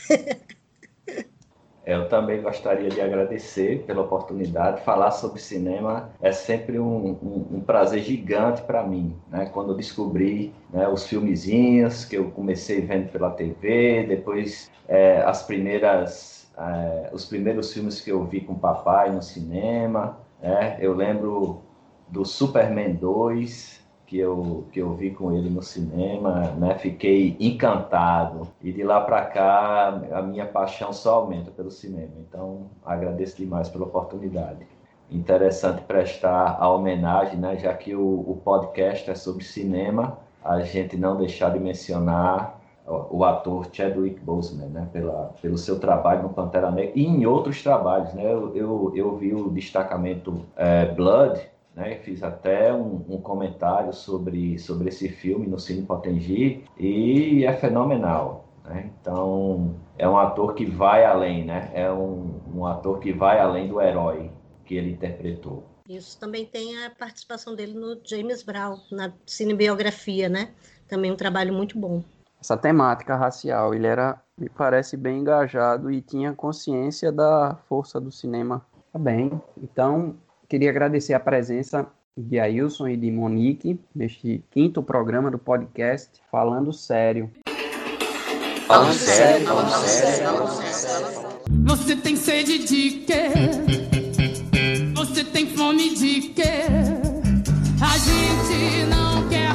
Eu 1.88 2.10
também 2.10 2.42
gostaria 2.42 2.90
de 2.90 3.00
agradecer 3.00 3.86
pela 3.88 4.02
oportunidade. 4.02 4.84
Falar 4.84 5.10
sobre 5.12 5.40
cinema 5.40 6.10
é 6.22 6.34
sempre 6.34 6.78
um, 6.78 7.12
um, 7.12 7.48
um 7.50 7.62
prazer 7.62 8.02
gigante 8.02 8.62
para 8.64 8.84
mim. 8.84 9.16
Né? 9.30 9.46
Quando 9.46 9.72
eu 9.72 9.78
descobri 9.78 10.54
né, 10.70 10.86
os 10.90 11.08
filmezinhos 11.08 12.04
que 12.04 12.18
eu 12.18 12.30
comecei 12.32 12.82
vendo 12.82 13.10
pela 13.10 13.32
TV, 13.32 14.06
depois 14.06 14.70
é, 14.86 15.22
as 15.22 15.44
primeiras, 15.44 16.52
é, 16.58 17.10
os 17.14 17.24
primeiros 17.24 17.72
filmes 17.72 18.02
que 18.02 18.12
eu 18.12 18.22
vi 18.26 18.42
com 18.42 18.52
o 18.52 18.60
papai 18.60 19.10
no 19.10 19.22
cinema. 19.22 20.20
Né? 20.42 20.78
Eu 20.82 20.94
lembro 20.94 21.62
do 22.10 22.26
Superman 22.26 22.96
2, 22.96 23.87
que 24.08 24.18
eu, 24.18 24.66
que 24.72 24.80
eu 24.80 24.94
vi 24.94 25.12
com 25.12 25.34
ele 25.34 25.50
no 25.50 25.62
cinema, 25.62 26.52
né? 26.58 26.76
Fiquei 26.76 27.36
encantado. 27.40 28.48
E 28.64 28.72
de 28.72 28.82
lá 28.82 29.02
para 29.02 29.26
cá, 29.26 30.02
a 30.14 30.22
minha 30.22 30.46
paixão 30.46 30.94
só 30.94 31.16
aumenta 31.16 31.52
pelo 31.52 31.70
cinema. 31.70 32.14
Então, 32.18 32.68
agradeço 32.86 33.36
demais 33.36 33.68
pela 33.68 33.86
oportunidade. 33.86 34.66
Interessante 35.12 35.84
prestar 35.84 36.58
a 36.58 36.70
homenagem, 36.70 37.38
né? 37.38 37.58
Já 37.58 37.74
que 37.74 37.94
o, 37.94 38.02
o 38.02 38.42
podcast 38.44 39.12
é 39.12 39.16
sobre 39.16 39.44
cinema, 39.44 40.18
a 40.44 40.62
gente 40.62 40.96
não 40.96 41.18
deixar 41.18 41.52
de 41.52 41.60
mencionar 41.60 42.58
o 42.88 43.26
ator 43.26 43.68
Chadwick 43.70 44.18
Boseman, 44.22 44.70
né, 44.70 44.88
pela, 44.94 45.34
pelo 45.42 45.58
seu 45.58 45.78
trabalho 45.78 46.24
no 46.24 46.30
Pantera 46.30 46.72
Negra 46.72 46.94
e 46.96 47.06
em 47.06 47.26
outros 47.26 47.62
trabalhos, 47.62 48.14
né, 48.14 48.24
eu, 48.24 48.56
eu, 48.56 48.94
eu 48.96 49.18
vi 49.18 49.34
o 49.34 49.50
destacamento 49.50 50.46
é, 50.56 50.86
Blood, 50.86 51.38
né, 51.78 52.00
fiz 52.00 52.24
até 52.24 52.74
um, 52.74 53.06
um, 53.08 53.22
comentário 53.22 53.94
sobre, 53.94 54.58
sobre 54.58 54.90
esse 54.90 55.08
filme 55.08 55.46
no 55.46 55.60
Cine 55.60 55.84
Potengi 55.84 56.64
e 56.76 57.46
é 57.46 57.54
fenomenal, 57.54 58.48
né, 58.66 58.90
então 59.00 59.76
é 59.96 60.10
um 60.10 60.18
ator 60.18 60.56
que 60.56 60.66
vai 60.66 61.06
além, 61.06 61.46
né, 61.46 61.70
é 61.76 61.92
um, 61.92 62.42
um 62.52 62.66
ator 62.66 63.00
que 63.00 63.14
vai 63.14 63.40
além 63.40 63.68
do 63.68 63.80
herói 63.80 64.32
que 64.66 64.74
ele 64.74 64.92
interpretou. 64.92 65.64
Isso 65.88 66.20
também 66.20 66.46
tem 66.46 66.84
a 66.84 66.90
participação 66.90 67.56
dele 67.56 67.74
no 67.74 68.02
James 68.04 68.42
Brown, 68.42 68.78
na 68.92 69.14
cinebiografia, 69.26 70.28
né? 70.28 70.50
Também 70.86 71.14
um 71.14 71.16
trabalho 71.16 71.54
muito 71.54 71.80
bom 71.80 72.04
essa 72.40 72.56
temática 72.56 73.16
racial. 73.16 73.74
Ele 73.74 73.88
era, 73.88 74.22
me 74.38 74.50
parece, 74.50 74.96
bem 74.96 75.20
engajado 75.20 75.92
e 75.92 76.02
tinha 76.02 76.34
consciência 76.34 77.12
da 77.12 77.58
força 77.68 78.00
do 78.00 78.12
cinema. 78.12 78.66
Tá 78.92 79.00
bem. 79.00 79.42
Então, 79.58 80.16
queria 80.48 80.70
agradecer 80.70 81.14
a 81.14 81.20
presença 81.20 81.88
de 82.16 82.40
Ailson 82.40 82.88
e 82.88 82.98
de 82.98 83.12
Monique 83.12 83.80
neste 83.94 84.44
quinto 84.50 84.82
programa 84.82 85.30
do 85.30 85.38
podcast 85.38 86.10
Falando 86.32 86.72
Sério. 86.74 87.30
Falando 88.66 88.94
sério, 88.94 89.48
falando 89.48 89.70
sério, 89.70 90.26
falando 90.26 90.74
sério. 90.74 91.08
Você 91.66 91.96
tem 91.96 92.16
sede 92.16 92.66
de 92.66 92.90
quê? 93.06 93.30
Você 94.96 95.24
tem 95.24 95.48
fome 95.48 95.96
de 95.96 96.22
quê? 96.30 96.66
A 97.82 97.98
gente 97.98 98.86
não 98.90 99.30
quer 99.30 99.47